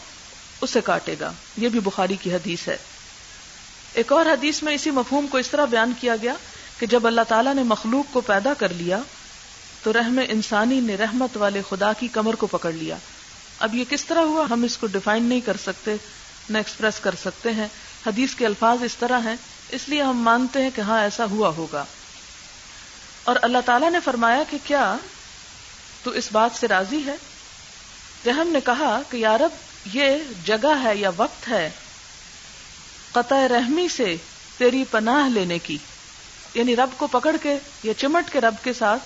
اسے 0.60 0.80
کاٹے 0.80 1.14
گا۔ 1.20 1.32
یہ 1.56 1.68
بھی 1.68 1.80
بخاری 1.80 2.16
کی 2.16 2.34
حدیث 2.34 2.68
ہے۔ 2.68 2.76
ایک 3.92 4.12
اور 4.12 4.26
حدیث 4.26 4.62
میں 4.62 4.74
اسی 4.74 4.90
مفہوم 4.90 5.26
کو 5.26 5.38
اس 5.38 5.50
طرح 5.50 5.64
بیان 5.64 5.92
کیا 6.00 6.16
گیا 6.22 6.34
کہ 6.78 6.86
جب 6.86 7.06
اللہ 7.06 7.20
تعالیٰ 7.28 7.54
نے 7.54 7.62
مخلوق 7.62 8.12
کو 8.12 8.20
پیدا 8.20 8.54
کر 8.58 8.68
لیا، 8.68 8.98
تو 9.82 9.92
رحم 9.92 10.20
انسانی 10.28 10.80
نے 10.80 10.96
رحمت 10.96 11.36
والے 11.36 11.62
خدا 11.70 11.92
کی 11.92 12.08
کمر 12.08 12.34
کو 12.34 12.46
پکڑ 12.46 12.72
لیا۔ 12.72 12.96
اب 13.58 13.74
یہ 13.74 13.84
کس 13.90 14.04
طرح 14.04 14.18
ہوا؟ 14.18 14.44
ہم 14.50 14.62
اس 14.62 14.78
کو 14.78 14.86
ڈیفائن 14.86 15.24
نہیں 15.24 15.40
کر 15.40 15.56
سکتے، 15.56 15.96
نہ 16.50 16.58
ایکسپریس 16.58 17.00
کر 17.00 17.14
سکتے 17.24 17.52
ہیں۔ 17.52 17.68
حدیث 18.06 18.34
کے 18.34 18.46
الفاظ 18.46 18.82
اس 18.82 18.96
طرح 18.96 19.20
ہیں، 19.24 19.36
اس 19.68 19.88
لیے 19.88 20.02
ہم 20.02 20.22
مانتے 20.22 20.62
ہیں 20.62 20.70
کہ 20.74 20.80
ہاں 20.80 21.00
ایسا 21.00 21.24
ہوا 21.24 21.48
ہوگا۔ 21.48 21.84
اور 23.24 23.36
اللہ 23.42 23.58
تعالیٰ 23.66 23.90
نے 23.90 23.98
فرمایا 24.04 24.42
کہ 24.50 24.58
کیا؟ 24.64 24.96
تو 26.02 26.10
اس 26.10 26.28
بات 26.32 26.50
سے 26.54 26.68
راضی 26.68 27.06
ہے؟ 27.06 27.16
رحم 28.26 28.48
نے 28.48 28.60
کہا 28.60 29.00
کہ 29.10 29.16
یارب 29.16 29.50
یہ 29.96 30.18
جگہ 30.44 30.82
ہے 30.82 30.96
یا 30.96 31.10
وقت 31.16 31.48
ہے 31.48 31.70
قطع 33.12 33.48
رحمی 33.48 33.88
سے 33.88 34.16
تیری 34.58 34.84
پناہ 34.90 35.28
لینے 35.28 35.58
کی۔ 35.58 35.78
یعنی 36.54 36.76
رب 36.76 36.90
کو 36.96 37.06
پکڑ 37.06 37.36
کے 37.42 37.58
یا 37.82 37.94
چمٹ 37.94 38.32
کے 38.32 38.40
رب 38.40 38.54
کے 38.62 38.72
ساتھ 38.72 39.02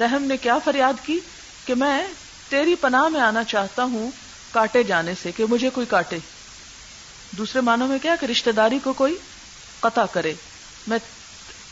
رحم 0.00 0.22
نے 0.22 0.36
کیا 0.36 0.58
فریاد 0.58 1.06
کی؟ 1.06 1.20
کہ 1.64 1.74
میں 1.74 2.06
تیری 2.48 2.74
پناہ 2.74 3.08
میں 3.08 3.20
آنا 3.20 3.44
چاہتا 3.44 3.82
ہوں 3.82 4.10
کاٹے 4.52 4.82
جانے 4.82 5.12
سے 5.22 5.32
کہ 5.32 5.44
مجھے 5.48 5.70
کوئی 5.70 5.86
کاٹے۔ 5.86 6.18
دوسرے 7.30 7.60
معنوں 7.60 7.88
میں 7.88 7.98
کیا 8.02 8.16
کہ 8.20 8.26
رشتہ 8.26 8.50
داری 8.50 8.78
کو 8.84 8.92
کوئی 8.92 9.14
قطع 9.80 10.04
کرے۔ 10.12 10.34
میں 10.86 10.98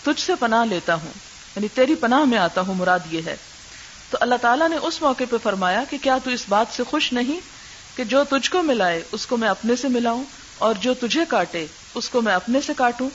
تجھ 0.03 0.21
سے 0.21 0.35
پناہ 0.35 0.65
لیتا 0.65 0.95
ہوں 0.95 1.13
یعنی 1.57 1.69
تیری 1.75 1.95
پناہ 1.95 2.25
میں 2.25 2.39
آتا 2.39 2.61
ہوں، 2.61 2.75
مراد 2.75 2.99
یہ 3.11 3.21
ہے۔ 3.27 3.37
تو 4.11 4.19
اللہ 4.21 4.35
تعالیٰ 4.41 4.69
نے 4.69 4.77
اس 4.77 5.03
موقع 5.03 5.25
پہ 5.31 5.37
فرمایا 5.43 5.85
کہ 5.91 5.99
کیا 6.03 6.19
تو 6.25 6.31
اس 6.31 6.45
بات 6.49 6.67
سے 6.77 6.83
خوش 6.85 7.13
نہیں 7.13 7.41
کہ 7.97 8.05
جو 8.05 8.25
تجھ 8.25 8.51
کو 8.51 8.63
ملائے، 8.63 9.03
اس 9.13 9.27
کو 9.27 9.37
میں 9.37 9.49
اپنے 9.49 9.77
سے 9.77 9.89
ملاؤں، 9.89 10.25
اور 10.59 10.75
جو 10.81 10.95
تجھے 10.95 11.21
کاٹے، 11.29 11.67
اس 11.95 12.09
کو 12.09 12.23
میں 12.23 12.35
اپنے 12.35 12.61
سے 12.61 12.73
کاٹوں۔ 12.77 13.11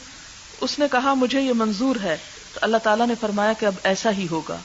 اس 0.61 0.79
نے 0.79 0.85
کہا، 0.91 1.13
مجھے 1.13 1.41
یہ 1.41 1.53
منظور 1.53 1.95
ہے۔ 2.03 2.17
تو 2.53 2.59
اللہ 2.61 2.77
تعالیٰ 2.77 3.07
نے 3.07 3.13
فرمایا 3.21 3.53
کہ 3.53 3.65
اب 3.65 3.75
ایسا 3.83 4.11
ہی 4.11 4.27
ہوگا۔ 4.31 4.57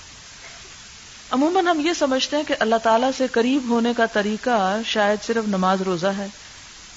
عموماً 1.31 1.67
ہم 1.67 1.81
یہ 1.81 1.93
سمجھتے 1.93 2.37
ہیں 2.37 2.45
کہ 2.45 2.55
اللہ 2.61 2.75
تعالیٰ 2.83 3.11
سے 3.17 3.27
قریب 3.33 3.69
ہونے 3.69 3.93
کا 3.97 4.07
طریقہ 4.07 4.81
شاید 4.87 5.27
صرف 5.27 5.49
نماز 5.49 5.83
روزہ 5.83 6.07
ہے 6.07 6.27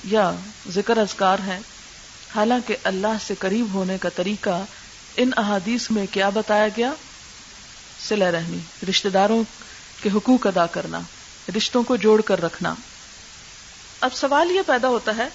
یا 0.04 0.32
ذکر 0.70 0.98
اذکار 0.98 1.38
ہے 1.46 1.60
حالانکہ 2.36 2.76
اللہ 2.84 3.18
سے 3.28 3.34
قریب 3.40 3.74
ہونے 3.74 3.98
کا 3.98 4.10
طریقہ 4.10 4.64
ان 5.18 5.32
احادیث 5.38 5.92
میں 5.92 6.06
کیا 6.12 6.30
بتایا 6.30 6.68
گیا؟ 6.68 6.94
سلا 8.08 8.32
رحمی 8.32 8.58
رشتے 8.90 9.10
داروں 9.10 9.44
کے 10.04 10.10
حقوق 10.14 10.48
ادا 10.48 10.66
کرنا، 10.66 11.00
رشتوں 11.58 11.84
کو 11.84 11.96
جوڑ 11.96 12.22
کر 12.22 12.42
رکھنا۔ 12.42 12.76
اب 14.02 14.14
سوال 14.14 14.52
یہ 14.52 14.62
پیدا 14.68 14.88
ہوتا 14.88 15.18
ہے 15.18 15.28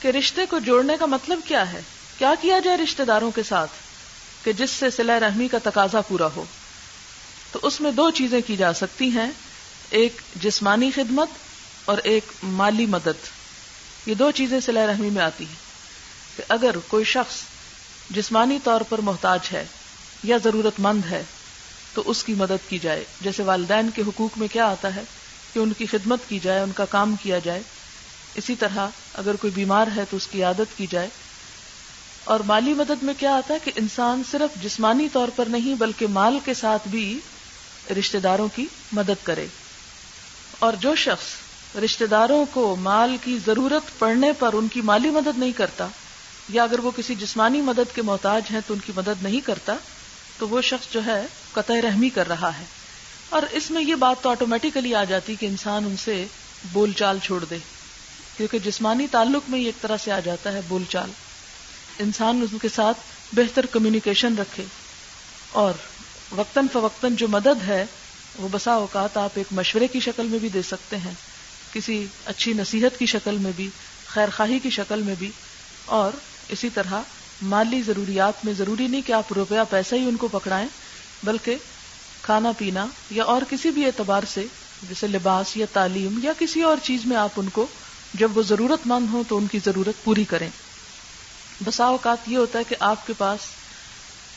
کہ 0.00 0.08
رشتے 0.08 0.46
کو 0.46 0.58
جوڑنے 0.58 0.96
کا 0.98 1.06
مطلب 1.06 1.38
کیا 1.44 1.72
ہے؟ 1.72 1.80
کیا 2.18 2.34
کیا 2.40 2.58
جائے 2.58 2.76
رشتے 2.76 3.04
داروں 3.04 3.30
کے 3.30 3.42
ساتھ 3.42 3.70
کہ 4.44 4.52
جس 4.52 4.70
سے 4.70 4.90
سلا 4.90 5.20
رحمی 5.20 5.48
کا 5.48 5.58
تقاضا 5.62 6.00
پورا 6.00 6.28
ہو؟ 6.36 6.44
تو 7.54 7.60
اس 7.62 7.80
میں 7.80 7.90
دو 7.90 8.10
چیزیں 8.10 8.40
کی 8.46 8.56
جا 8.56 8.72
سکتی 8.72 9.10
ہیں، 9.10 9.30
ایک 9.90 10.20
جسمانی 10.36 10.90
خدمت 10.94 11.28
اور 11.84 11.98
ایک 12.04 12.24
مالی 12.42 12.86
مدد۔ 12.86 13.26
یہ 14.06 14.14
دو 14.14 14.30
چیزیں 14.30 14.60
سلا 14.60 14.86
رحمی 14.86 15.10
میں 15.10 15.22
آتی 15.22 15.44
ہیں۔ 15.44 15.54
کہ 16.36 16.42
اگر 16.48 16.74
کوئی 16.88 17.04
شخص 17.04 17.34
جسمانی 18.10 18.58
طور 18.64 18.80
پر 18.80 18.98
محتاج 18.98 19.40
ہے 19.52 19.66
یا 20.24 20.36
ضرورت 20.44 20.80
مند 20.80 21.04
ہے، 21.10 21.22
تو 21.94 22.02
اس 22.06 22.24
کی 22.24 22.34
مدد 22.34 22.70
کی 22.70 22.78
جائے۔ 22.78 23.04
جیسے 23.20 23.42
والدین 23.42 23.90
کے 23.94 24.02
حقوق 24.06 24.38
میں 24.38 24.48
کیا 24.52 24.66
آتا 24.66 24.96
ہے؟ 24.96 25.02
کہ 25.52 25.58
ان 25.58 25.72
کی 25.72 25.86
خدمت 25.86 26.18
کی 26.28 26.38
جائے، 26.42 26.60
ان 26.60 26.72
کا 26.72 26.84
کام 26.84 27.14
کیا 27.22 27.38
جائے۔ 27.38 27.62
اسی 28.34 28.54
طرح 28.54 28.88
اگر 29.14 29.36
کوئی 29.36 29.52
بیمار 29.52 29.86
ہے، 29.96 30.04
تو 30.10 30.16
اس 30.16 30.26
کی 30.26 30.44
عادت 30.44 30.78
کی 30.78 30.86
جائے۔ 30.90 31.08
اور 32.24 32.40
مالی 32.40 32.74
مدد 32.74 33.02
میں 33.02 33.14
کیا 33.18 33.30
آتا 33.30 33.54
ہے؟ 33.54 33.58
کہ 33.64 33.72
انسان 33.76 34.22
صرف 34.30 34.62
جسمانی 34.62 35.08
طور 35.12 35.28
پر 35.36 35.44
نہیں، 35.46 35.74
بلکہ 35.74 36.06
مال 36.06 36.38
کے 36.44 36.54
ساتھ 36.54 36.88
بھی 36.88 37.18
رشتہ 37.90 38.18
داروں 38.18 38.48
کی 38.54 38.66
مدد 38.92 39.26
کرے۔ 39.26 39.46
اور 40.58 40.72
جو 40.72 40.94
شخص 40.94 41.24
رشتہ 41.76 42.04
داروں 42.04 42.44
کو 42.52 42.76
مال 42.76 43.16
کی 43.24 43.38
ضرورت 43.46 43.98
پڑنے 43.98 44.32
پر 44.38 44.52
ان 44.52 44.68
کی 44.68 44.80
مالی 44.80 45.10
مدد 45.10 45.38
نہیں 45.38 45.52
کرتا 45.52 45.88
یا 46.48 46.62
اگر 46.62 46.78
وہ 46.78 46.90
کسی 46.96 47.14
جسمانی 47.14 47.60
مدد 47.60 47.94
کے 47.94 48.02
محتاج 48.02 48.42
ہیں 48.50 48.60
تو 48.66 48.74
ان 48.74 48.80
کی 48.86 48.92
مدد 48.96 49.22
نہیں 49.22 49.40
کرتا، 49.40 49.76
تو 50.38 50.48
وہ 50.48 50.60
شخص 50.62 50.92
جو 50.92 51.00
ہے 51.06 51.26
قطع 51.52 51.74
رحمی 51.82 52.08
کر 52.08 52.28
رہا 52.28 52.58
ہے۔ 52.58 52.64
اور 53.28 53.42
اس 53.50 53.70
میں 53.70 53.82
یہ 53.82 53.94
بات 53.94 54.22
تو 54.22 54.30
آٹومیٹیکلی 54.30 54.94
آ 54.94 55.04
جاتی 55.04 55.34
کہ 55.34 55.46
انسان 55.46 55.84
ان 55.84 55.96
سے 55.96 56.26
بول 56.72 56.92
چال 56.92 57.18
چھوڑ 57.22 57.44
دے، 57.44 57.58
کیونکہ 58.36 58.58
جسمانی 58.58 59.06
تعلق 59.10 59.42
میں 59.48 59.58
یہ 59.58 59.66
ایک 59.66 59.82
طرح 59.82 59.96
سے 59.96 60.12
آ 60.12 60.20
جاتا 60.20 60.52
ہے 60.52 60.60
بول 60.68 60.82
چال۔ 60.88 61.10
انسان 61.98 62.44
ان 62.52 62.58
کے 62.58 62.68
ساتھ 62.74 62.98
بہتر 63.32 63.66
کمیونیکیشن 63.66 64.38
رکھے 64.38 64.64
اور 65.52 65.72
وقتاً 66.30 66.68
فوقتاً 66.68 67.14
جو 67.14 67.28
مدد 67.28 67.62
ہے، 67.66 67.86
وہ 68.34 68.48
بسا 68.48 68.72
اوقات 68.72 69.16
آپ 69.16 69.30
ایک 69.34 69.46
مشورے 69.50 69.88
کی 69.88 70.00
شکل 70.00 70.28
میں 70.28 70.38
بھی 70.38 70.48
دے 70.48 70.62
سکتے 70.62 70.96
ہیں، 70.96 71.14
کسی 71.70 72.06
اچھی 72.24 72.52
نصیحت 72.52 72.98
کی 72.98 73.06
شکل 73.06 73.38
میں 73.38 73.52
بھی، 73.52 73.70
خیر 74.06 74.28
خواہی 74.36 74.58
کی 74.58 74.70
شکل 74.70 75.02
میں 75.02 75.14
بھی۔ 75.14 75.32
اور 75.84 76.12
اسی 76.48 76.70
طرح 76.70 77.02
مالی 77.42 77.82
ضروریات 77.82 78.44
میں 78.44 78.52
ضروری 78.52 78.86
نہیں 78.86 79.02
کہ 79.02 79.12
آپ 79.12 79.32
روپیہ 79.32 79.60
پیسہ 79.70 79.94
ہی 79.94 80.08
ان 80.08 80.16
کو 80.16 80.28
پکڑائیں، 80.28 80.68
بلکہ 81.22 81.56
کھانا 82.22 82.52
پینا 82.52 82.86
یا 83.10 83.24
اور 83.24 83.42
کسی 83.50 83.70
بھی 83.70 83.86
اعتبار 83.86 84.22
سے، 84.22 84.46
جیسے 84.82 85.06
لباس 85.06 85.56
یا 85.56 85.66
تعلیم 85.72 86.20
یا 86.22 86.32
کسی 86.38 86.62
اور 86.62 86.76
چیز 86.82 87.06
میں 87.06 87.16
آپ 87.16 87.30
ان 87.36 87.48
کو 87.48 87.66
جب 88.14 88.36
وہ 88.36 88.42
ضرورت 88.42 88.86
مند 88.86 89.06
ہوں 89.12 89.24
تو 89.28 89.36
ان 89.36 89.46
کی 89.46 89.58
ضرورت 89.58 90.04
پوری 90.04 90.24
کریں۔ 90.24 90.50
بسا 91.64 91.84
اوقات 91.84 92.28
یہ 92.28 92.36
ہوتا 92.36 92.58
ہے 92.58 92.64
کہ 92.64 92.76
آپ 92.80 93.06
کے 93.06 93.12
پاس 93.18 93.40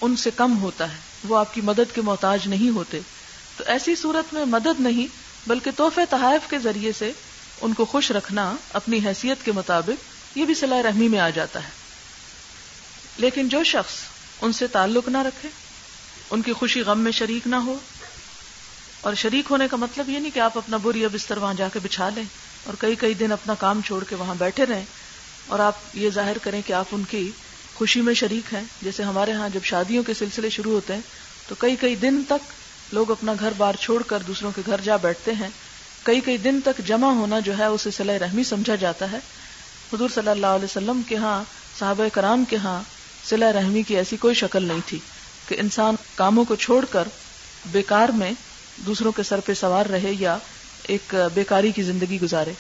ان 0.02 0.15
سے 0.15 0.32
کم 0.32 0.62
ہوتا 0.62 0.93
ہے۔ 0.93 1.07
وہ 1.23 1.38
آپ 1.38 1.53
کی 1.53 1.62
مدد 1.62 1.95
کے 1.95 2.01
محتاج 2.01 2.47
نہیں 2.47 2.69
ہوتے۔ 2.69 2.99
تو 3.58 3.63
ایسی 3.67 3.95
صورت 3.95 4.34
میں 4.34 4.45
مدد 4.45 4.80
نہیں، 4.80 5.08
بلکہ 5.47 5.71
تحفے 5.77 6.01
تحائف 6.10 6.49
کے 6.49 6.60
ذریعے 6.60 6.91
سے 6.91 7.12
ان 7.62 7.73
کو 7.73 7.86
خوش 7.86 8.12
رکھنا 8.12 8.56
اپنی 8.73 8.99
حیثیت 9.06 9.45
کے 9.45 9.51
مطابق 9.51 10.38
یہ 10.38 10.45
بھی 10.45 10.53
صلاح 10.53 10.84
رحمی 10.84 11.08
میں 11.08 11.19
آ 11.19 11.30
جاتا 11.30 11.63
ہے۔ 11.63 11.69
لیکن 13.17 13.49
جو 13.49 13.63
شخص 13.63 13.93
ان 14.41 14.53
سے 14.53 14.67
تعلق 14.67 15.08
نہ 15.08 15.17
رکھے، 15.17 15.49
ان 16.30 16.41
کی 16.41 16.53
خوشی 16.53 16.82
غم 16.82 16.99
میں 16.99 17.12
شریک 17.12 17.47
نہ 17.47 17.56
ہو، 17.56 17.77
اور 19.01 19.13
شریک 19.13 19.45
ہونے 19.49 19.67
کا 19.71 19.77
مطلب 19.77 20.10
یہ 20.10 20.19
نہیں 20.19 20.32
کہ 20.32 20.39
آپ 20.39 20.58
اپنا 20.58 20.77
بری 20.77 21.08
بستر 21.08 21.38
وہاں 21.38 21.53
جا 21.53 21.67
کے 21.73 21.80
بچھا 21.84 22.10
لیں 22.10 22.23
اور 22.63 22.73
کئی 22.80 22.95
کئی 22.95 23.13
دن 23.13 23.32
اپنا 23.32 23.53
کام 23.53 23.82
چھوڑ 23.86 24.03
کے 24.03 24.15
وہاں 24.15 24.36
بیٹھے 24.38 24.65
رہیں 24.65 24.86
اور 25.47 25.60
آپ 25.60 25.75
یہ 25.93 26.10
ظاہر 26.10 26.38
کریں 26.38 26.62
کہ 26.65 26.73
آپ 26.73 26.86
ان 26.91 27.03
کی 27.03 27.32
خوشی 27.77 28.01
میں 28.01 28.13
شریک 28.13 28.53
ہیں۔ 28.53 28.63
جیسے 28.81 29.03
ہمارے 29.03 29.31
ہاں 29.31 29.49
جب 29.49 29.63
شادیوں 29.63 30.03
کے 30.03 30.13
سلسلے 30.13 30.49
شروع 30.49 30.73
ہوتے 30.73 30.93
ہیں، 30.93 31.01
تو 31.47 31.55
کئی 31.55 31.75
کئی 31.75 31.95
دن 31.95 32.23
تک 32.23 32.53
لوگ 32.93 33.11
اپنا 33.11 33.33
گھر 33.39 33.51
بار 33.57 33.73
چھوڑ 33.73 34.03
کر 34.03 34.19
دوسروں 34.19 34.51
کے 34.51 34.61
گھر 34.65 34.81
جا 34.81 34.95
بیٹھتے 34.95 35.33
ہیں۔ 35.33 35.49
کئی 36.03 36.21
کئی 36.21 36.37
دن 36.37 36.61
تک 36.61 36.77
جمع 36.77 37.11
ہونا 37.11 37.39
جو 37.39 37.57
ہے 37.57 37.65
اسے 37.65 37.91
صلاح 37.91 38.19
رحمی 38.19 38.43
سمجھا 38.43 38.75
جاتا 38.75 39.11
ہے۔ 39.11 39.19
حضور 39.93 40.09
صلی 40.09 40.29
اللہ 40.29 40.47
علیہ 40.47 40.65
وسلم 40.65 41.01
کے 41.01 41.15
ہاں 41.15 41.43
صحابہ 41.73 42.07
کرام 42.13 42.45
کے 42.45 42.55
ہاں 42.55 42.81
سلا 43.23 43.53
رحمی 43.53 43.83
کی 43.83 43.97
ایسی 43.97 44.17
کوئی 44.17 44.33
شکل 44.33 44.63
نہیں 44.63 44.81
تھی 44.85 44.99
کہ 45.45 45.55
انسان 45.59 45.95
کاموں 46.15 46.45
کو 46.45 46.55
چھوڑ 46.55 46.85
کر 46.85 47.07
بیکار 47.65 48.09
میں 48.09 48.31
دوسروں 48.77 49.11
کے 49.11 49.23
سر 49.23 49.39
پہ 49.39 49.53
سوار 49.53 49.85
رہے 49.85 50.13
یا 50.13 50.37
ایک 50.83 51.15
بیکاری 51.33 51.71
کی 51.71 51.81
زندگی 51.81 52.19
گزارے۔ 52.19 52.53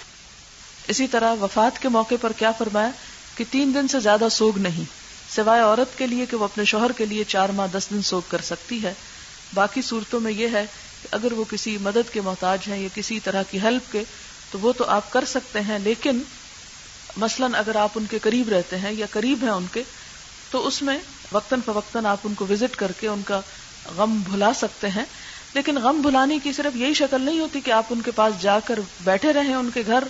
اسی 0.87 1.07
طرح 1.07 1.33
وفات 1.33 1.79
کے 1.79 1.89
موقع 1.89 2.15
پر 2.21 2.31
کیا 2.31 2.51
فرمایا 2.51 2.91
کہ 3.35 3.43
تین 3.51 3.73
دن 3.73 3.87
سے 3.87 3.99
زیادہ 3.99 4.27
سوگ 4.31 4.57
نہیں۔ 4.57 4.96
سوائے 5.35 5.61
عورت 5.61 5.97
کے 5.97 6.07
لیے 6.07 6.25
کہ 6.25 6.37
وہ 6.37 6.43
اپنے 6.43 6.65
شوہر 6.65 6.91
کے 6.91 7.05
لیے 7.05 7.23
چار 7.23 7.49
ماہ 7.49 7.67
دس 7.67 7.87
دن 7.89 8.01
سوگ 8.01 8.21
کر 8.27 8.41
سکتی 8.41 8.83
ہے۔ 8.83 8.93
باقی 9.53 9.81
صورتوں 9.81 10.19
میں 10.19 10.31
یہ 10.31 10.47
ہے 10.53 10.65
کہ 11.01 11.07
اگر 11.11 11.31
وہ 11.31 11.43
کسی 11.49 11.77
مدد 11.81 12.13
کے 12.13 12.21
محتاج 12.21 12.59
ہیں 12.67 12.77
یا 12.77 12.87
کسی 12.95 13.19
طرح 13.19 13.43
کی 13.43 13.61
ہیلپ 13.61 13.91
کے، 13.91 14.03
تو 14.51 14.59
وہ 14.59 14.73
تو 14.77 14.83
آپ 14.85 15.11
کر 15.11 15.25
سکتے 15.25 15.59
ہیں، 15.61 15.79
لیکن 15.79 16.19
مثلا 17.17 17.47
اگر 17.53 17.75
آپ 17.75 17.89
ان 17.95 18.05
کے 18.05 18.19
قریب 18.19 18.49
رہتے 18.49 18.77
ہیں 18.77 18.91
یا 18.91 19.05
قریب 19.11 19.43
ہیں 19.43 19.49
ان 19.49 19.65
کے، 19.73 19.83
تو 20.51 20.67
اس 20.67 20.81
میں 20.81 20.97
وقتاً 21.31 21.59
فوقتاً 21.65 22.05
آپ 22.05 22.17
ان 22.23 22.33
کو 22.33 22.45
وزٹ 22.49 22.75
کر 22.75 22.91
کے 22.99 23.07
ان 23.07 23.21
کا 23.25 23.41
غم 23.95 24.21
بھلا 24.31 24.53
سکتے 24.53 24.87
ہیں۔ 24.89 25.05
لیکن 25.53 25.75
غم 25.75 26.01
بھلانے 26.01 26.39
کی 26.43 26.51
صرف 26.51 26.75
یہی 26.75 26.93
شکل 26.93 27.21
نہیں 27.21 27.39
ہوتی 27.39 27.61
کہ 27.61 27.71
آپ 27.71 27.83
ان 27.89 28.01
کے 28.01 28.11
پاس 28.11 28.41
جا 28.41 28.59
کر 28.59 28.79
بیٹھے 29.01 29.33
رہیں 29.33 29.53
ان 29.53 29.69
کے 29.73 29.83
گھر 29.87 30.03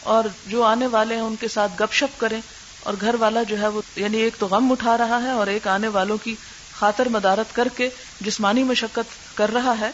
اور 0.00 0.24
جو 0.46 0.62
آنے 0.62 0.86
والے 0.86 1.14
ہیں 1.14 1.22
ان 1.22 1.36
کے 1.40 1.48
ساتھ 1.48 1.82
گپ 1.82 1.92
شپ 1.92 2.20
کریں۔ 2.20 2.40
اور 2.82 2.94
گھر 3.00 3.14
والا 3.14 3.42
جو 3.42 3.58
ہے 3.58 3.68
وہ 3.68 3.82
یعنی 3.96 4.18
ایک 4.18 4.36
تو 4.38 4.46
غم 4.46 4.72
اٹھا 4.72 4.98
رہا 4.98 5.22
ہے 5.22 5.30
اور 5.30 5.46
ایک 5.46 5.66
آنے 5.66 5.88
والوں 5.88 6.16
کی 6.24 6.34
خاطر 6.72 7.08
مدارت 7.08 7.54
کر 7.54 7.68
کے 7.76 7.88
جسمانی 8.20 8.64
مشقت 8.64 9.36
کر 9.36 9.52
رہا 9.52 9.74
ہے۔ 9.80 9.90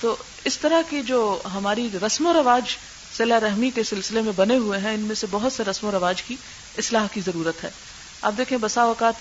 تو 0.00 0.16
اس 0.44 0.58
طرح 0.58 0.82
کی 0.90 1.02
جو 1.02 1.42
ہماری 1.54 1.88
رسم 2.06 2.26
و 2.26 2.32
رواج 2.32 2.76
صلاح 3.16 3.40
رحمی 3.40 3.70
کے 3.70 3.82
سلسلے 3.82 4.20
میں 4.20 4.32
بنے 4.36 4.56
ہوئے 4.56 4.78
ہیں، 4.78 4.94
ان 4.94 5.00
میں 5.00 5.14
سے 5.14 5.26
بہت 5.30 5.52
سے 5.52 5.62
رسم 5.64 5.86
و 5.86 5.90
رواج 5.90 6.22
کی 6.22 6.36
اصلاح 6.78 7.06
کی 7.12 7.20
ضرورت 7.20 7.64
ہے۔ 7.64 7.70
آپ 8.22 8.32
دیکھیں 8.38 8.58
بسا 8.58 8.82
اوقات 8.82 9.14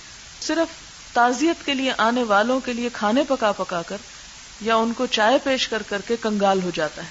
صرف 0.43 0.67
تعزیت 1.13 1.65
کے 1.65 1.73
لیے 1.73 1.93
آنے 1.97 2.23
والوں 2.23 2.59
کے 2.59 2.73
لیے 2.73 2.89
کھانے 2.93 3.23
پکا 3.27 3.51
پکا 3.51 3.81
کر 3.81 3.97
یا 4.61 4.75
ان 4.75 4.93
کو 4.93 5.05
چائے 5.05 5.37
پیش 5.43 5.67
کر 5.67 5.81
کر 5.81 6.01
کے 6.07 6.15
کنگال 6.21 6.59
ہو 6.63 6.71
جاتا 6.73 7.03
ہے۔ 7.03 7.07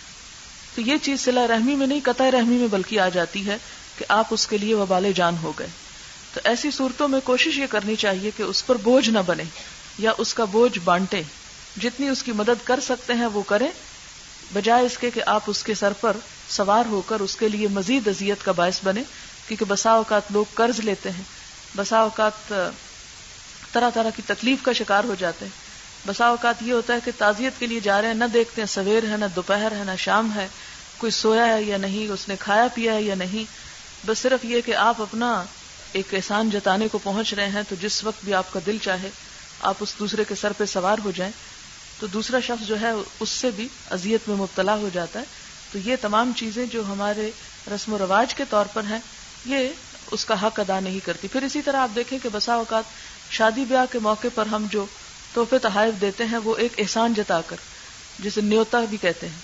تو 0.75 0.81
یہ 0.81 0.97
چیز 1.03 1.21
صلاح 1.21 1.47
رحمی 1.49 1.77
میں 1.77 1.87
نہیں، 1.87 2.01
قطع 2.05 2.31
رحمی 2.31 2.57
میں 2.57 2.69
بلکہ 2.69 3.01
آ 3.01 3.09
جاتی 3.09 3.47
ہے 3.47 3.57
کہ 3.99 4.05
آپ 4.09 4.27
اس 4.31 4.47
کے 4.47 4.59
لیے 4.59 4.75
وبال 4.75 5.13
جان 5.13 5.37
ہو 5.43 5.53
گئے۔ 5.59 5.67
تو 6.35 6.41
ایسی 6.45 6.71
صورتوں 6.71 7.09
میں 7.09 7.21
کوشش 7.25 7.59
یہ 7.59 7.67
کرنی 7.71 7.97
چاہیے 7.97 8.31
کہ 8.37 8.43
اس 8.43 8.67
پر 8.67 8.77
بوجھ 8.77 9.11
نہ 9.11 9.19
بنے 9.27 9.43
یا 9.99 10.13
اس 10.19 10.35
کا 10.35 10.45
بوجھ 10.45 10.79
بانٹے 10.85 11.23
جتنی 11.83 12.09
اس 12.09 12.23
کی 12.23 12.33
مدد 12.33 12.67
کر 12.67 12.81
سکتے 12.81 13.13
ہیں 13.13 13.27
وہ 13.27 13.43
کریں۔ 13.43 13.69
بجائے 14.53 14.87
اس 14.87 14.99
کے 14.99 15.11
کہ 15.11 15.23
آپ 15.27 15.43
اس 15.47 15.63
کے 15.63 15.75
سر 15.75 15.93
پر 15.93 16.17
سوار 16.49 16.85
ہو 16.87 17.01
کر 17.01 17.21
اس 17.21 17.37
کے 17.37 17.49
لیے 17.49 17.69
مزید 17.69 18.09
اذیت 18.09 18.45
کا 18.45 18.53
باعث 18.53 18.81
بنے 18.85 19.03
کیونکہ 19.49 19.65
بسا 19.65 19.91
اوقات 19.91 20.23
لوگ 20.31 20.45
قرض 20.55 20.81
لیتے 20.81 21.11
ہیں۔ 21.11 21.23
بسا 21.77 21.99
اوقات، 21.99 22.55
طرح 23.73 23.91
طرح 23.91 24.11
کی 24.17 24.23
تکلیف 24.27 24.59
کا 24.63 24.73
شکار 24.73 25.05
ہو 25.05 25.15
جاتے 25.19 25.45
ہیں۔ 25.45 25.63
بسا 26.07 26.27
اوقات 26.27 26.55
یہ 26.63 26.73
ہوتا 26.73 26.95
ہے 26.95 26.99
کہ 27.05 27.11
تعزیت 27.19 27.53
کے 27.59 27.67
لیے 27.67 27.81
جا 27.81 28.01
رہے 28.01 28.09
ہیں، 28.09 28.15
نہ 28.15 28.25
دیکھتے 28.25 28.63
ہیں 28.63 28.67
سویر 28.67 29.11
ہے، 29.11 29.17
نہ 29.17 29.25
دوپہر 29.37 29.73
ہے، 29.73 29.85
نہ 29.85 29.97
شام 29.99 30.31
ہے۔ 30.35 30.49
کوئی 30.99 31.11
سویا 31.11 31.47
ہے 31.47 31.63
یا 31.63 31.77
نہیں، 31.77 32.13
اس 32.13 32.29
نے 32.29 32.37
کھایا 32.39 32.69
پیا 32.75 32.95
ہے 32.95 33.03
یا 33.03 33.15
نہیں۔ 33.15 33.45
بس 34.07 34.19
صرف 34.19 34.45
یہ 34.45 34.61
کہ 34.61 34.75
آپ 34.75 35.03
اپنا 35.03 35.45
ایک 35.93 36.15
احسان 36.15 36.51
جتانے 36.51 36.89
کو 36.89 36.99
پہنچ 36.99 37.35
رہے 37.35 37.49
ہیں، 37.49 37.63
تو 37.69 37.75
جس 37.81 38.05
وقت 38.05 38.25
بھی 38.25 38.35
آپ 38.35 38.53
کا 38.53 38.61
دل 38.67 38.79
چاہے، 38.83 39.11
آپ 39.61 39.75
اس 39.81 39.95
دوسرے 39.99 40.25
کے 40.29 40.35
سر 40.35 40.53
پہ 40.53 40.65
سوار 40.65 40.99
ہو 41.05 41.13
جائیں۔ 41.17 41.33
تو 42.01 42.07
دوسرا 42.07 42.41
شخص 42.41 42.67
جو 42.67 42.81
ہے، 42.81 42.91
اس 43.21 43.29
سے 43.29 43.51
بھی 43.51 43.69
اذیت 43.91 44.29
میں 44.29 44.37
مبتلا 44.37 44.75
ہو 44.75 44.89
جاتا 44.93 45.21
ہے۔ 45.21 45.25
تو 45.73 45.79
یہ 45.79 45.97
تمام 46.01 46.33
چیزیں 46.37 46.67
جو 46.67 46.85
ہمارے 46.85 47.31
رسم 47.75 47.93
و 47.93 47.99
رواج 47.99 48.35
کے 48.35 48.45
طور 48.51 48.67
پر 48.73 48.83
ہیں، 48.91 48.99
یہ 49.45 49.69
اس 50.11 50.25
کا 50.25 50.47
حق 50.47 50.61
ادا 50.61 50.81
نہیں 50.81 50.99
کرتی۔ 51.05 51.29
پھر 51.29 51.43
اسی 51.43 51.63
طرح 51.63 51.77
آپ 51.77 51.89
دیکھیں 51.97 52.19
کہ 52.23 52.29
بسا 52.33 52.55
اوقات 52.55 52.85
شادی 53.31 53.65
بیاہ 53.65 53.93
کے 53.93 53.99
موقع 53.99 54.29
پر 54.35 54.47
ہم 54.47 54.67
جو 54.71 54.87
تحفے 55.35 55.59
تحائف 55.59 56.01
دیتے 56.01 56.25
ہیں، 56.25 56.39
وہ 56.39 56.57
ایک 56.57 56.73
احسان 56.79 57.15
جتا 57.15 57.41
کر، 57.41 57.57
جسے 58.19 58.41
نیوتا 58.41 58.81
بھی 58.91 58.97
کہتے 59.01 59.29
ہیں۔ 59.29 59.39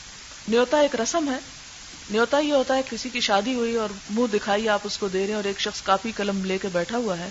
نیوتا 0.48 0.78
ایک 0.78 1.00
رسم 1.00 1.32
ہے 1.32 1.38
نیوتا 2.10 2.38
یہ 2.38 2.52
ہوتا 2.52 2.76
ہے 2.76 2.82
کسی 2.90 3.08
کی 3.08 3.20
شادی 3.20 3.54
ہوئی 3.54 3.76
اور 3.76 3.88
منہ 4.10 4.26
دکھائی 4.26 4.68
آپ 4.68 4.80
اس 4.84 4.98
کو 4.98 5.08
دے 5.08 5.18
رہے 5.18 5.26
ہیں 5.26 5.34
اور 5.34 5.44
ایک 5.44 5.60
شخص 5.60 5.82
کاپی 5.82 6.12
قلم 6.16 6.44
لے 6.44 6.58
کے 6.58 6.68
بیٹھا 6.72 6.96
ہوا 6.96 7.18
ہے 7.18 7.28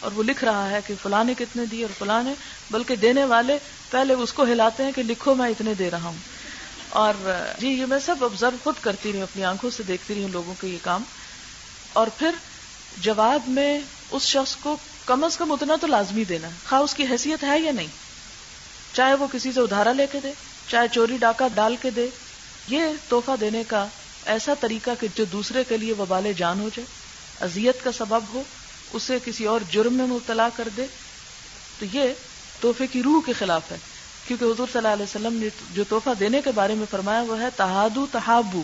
اور 0.00 0.12
وہ 0.12 0.22
لکھ 0.22 0.44
رہا 0.44 0.70
ہے 0.70 0.78
کہ 0.86 0.94
فلاں 1.02 1.24
نے 1.24 1.34
کتنے 1.38 1.66
دی 1.66 1.82
اور 1.82 1.90
فلاں 1.98 2.22
نے 2.22 2.34
بلکہ 2.70 2.96
دینے 2.96 3.24
والے 3.24 3.58
پہلے 3.90 4.14
اس 4.14 4.32
کو 4.32 4.42
ہلاتے 4.44 4.82
ہیں 4.82 4.92
کہ 4.96 5.02
لکھو 5.02 5.34
میں 5.34 5.50
اتنے 5.50 5.74
دے 5.74 5.90
رہا 5.90 6.04
ہوں۔ 6.04 6.16
اور 6.88 7.42
جی 7.60 7.68
یہ 7.68 7.86
میں 7.86 7.98
سب 7.98 8.24
آبزرو 8.24 8.56
خود 8.62 8.74
کرتی 8.80 9.12
رہی 9.12 9.18
ہوں، 9.18 9.22
اپنی 9.22 9.44
آنکھوں 9.44 9.70
سے 9.70 9.82
دیکھتی 9.82 10.14
رہی 10.14 10.22
ہوں 10.22 10.28
لوگوں 10.28 10.54
کے 10.60 10.68
یہ 10.68 10.78
کام۔ 10.82 11.02
اور 11.92 12.06
پھر 12.18 12.30
جواب 12.96 13.40
میں 13.48 13.80
اس 14.10 14.22
شخص 14.22 14.56
کو 14.56 14.76
کم 15.04 15.24
از 15.24 15.36
کم 15.36 15.52
اتنا 15.52 15.76
تو 15.80 15.86
لازمی 15.86 16.24
دینا 16.24 16.48
خواہ 16.68 16.80
اس 16.80 16.94
کی 16.94 17.04
حیثیت 17.10 17.44
ہے 17.44 17.58
یا 17.60 17.72
نہیں۔ 17.72 17.86
چاہے 18.92 19.14
وہ 19.14 19.26
کسی 19.32 19.52
سے 19.52 19.60
ادھارا 19.60 19.92
لے 19.92 20.06
کے 20.12 20.20
دے، 20.22 20.32
چاہے 20.68 20.86
چوری 20.92 21.16
ڈاکہ 21.16 21.48
ڈال 21.54 21.76
کے 21.82 21.90
دے، 21.90 22.08
یہ 22.68 22.80
توحفہ 23.08 23.30
دینے 23.40 23.62
کا 23.68 23.86
ایسا 24.26 24.54
طریقہ 24.60 24.90
کہ 25.00 25.06
جو 25.14 25.24
دوسرے 25.24 25.64
کے 25.68 25.76
لیے 25.76 25.92
وبال 25.92 26.32
جان 26.36 26.60
ہو 26.60 26.70
جائے، 26.76 26.86
اذیت 27.44 27.84
کا 27.84 27.92
سبب 27.92 28.20
ہو، 28.32 28.42
اسے 28.92 29.18
کسی 29.24 29.44
اور 29.44 29.60
جرم 29.70 29.94
میں 29.94 30.06
مبتلا 30.06 30.48
کر 30.56 30.68
دے، 30.76 30.86
تو 31.78 31.86
یہ 31.92 32.02
تحفے 32.60 32.86
کی 32.86 33.02
روح 33.02 33.20
کے 33.26 33.32
خلاف 33.32 33.70
ہے۔ 33.70 33.76
کیونکہ 34.26 34.44
حضور 34.44 34.66
صلی 34.72 34.76
اللہ 34.76 34.88
علیہ 34.88 35.02
وسلم 35.02 35.32
نے 35.32 35.48
جو 35.74 35.84
تحفہ 35.88 36.10
دینے 36.20 36.40
کے 36.44 36.50
بارے 36.50 36.74
میں 36.74 36.86
فرمایا، 36.90 37.22
وہ 37.22 37.40
ہے 37.40 37.46
تحادو 37.56 38.06
تحابو۔ 38.12 38.62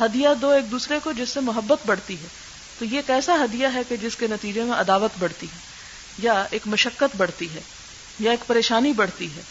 ہدیہ 0.00 0.28
دو 0.42 0.50
ایک 0.50 0.70
دوسرے 0.70 0.98
کو، 1.04 1.12
جس 1.12 1.28
سے 1.28 1.40
محبت 1.40 1.86
بڑھتی 1.86 2.16
ہے۔ 2.22 2.26
تو 2.78 2.84
یہ 2.84 3.00
کیسا 3.06 3.44
ہدیہ 3.44 3.66
ہے 3.74 3.82
کہ 3.88 3.96
جس 3.96 4.16
کے 4.16 4.26
نتیجے 4.26 4.62
میں 4.62 4.72
عداوت 4.72 5.10
بڑھتی 5.18 5.46
ہے، 5.46 5.58
یا 6.18 6.44
ایک 6.50 6.62
مشقت 6.66 7.16
بڑھتی 7.16 7.48
ہے، 7.54 7.60
یا 8.18 8.30
ایک 8.30 8.46
پریشانی 8.46 8.92
بڑھتی 8.92 9.28
ہے۔ 9.36 9.42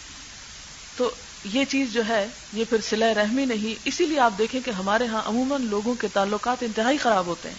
تو 0.98 1.10
یہ 1.44 1.66
چیز 1.66 1.94
جو 1.94 2.08
ہے، 2.08 2.28
یہ 2.54 2.66
پھر 2.70 2.78
سلح 2.90 3.14
رحمی 3.14 3.46
نہیں، 3.46 3.82
اسی 3.86 4.06
لیے 4.06 4.20
آپ 4.20 4.32
دیکھیں 4.38 4.62
کہ 4.66 4.72
ہمارے 4.72 5.06
ہاں 5.08 5.22
عموماً 5.26 5.66
لوگوں 5.66 5.96
کے 5.96 6.08
تعلقات 6.14 6.58
انتہائی 6.62 6.98
خراب 6.98 7.26
ہوتے 7.26 7.50
ہیں 7.50 7.56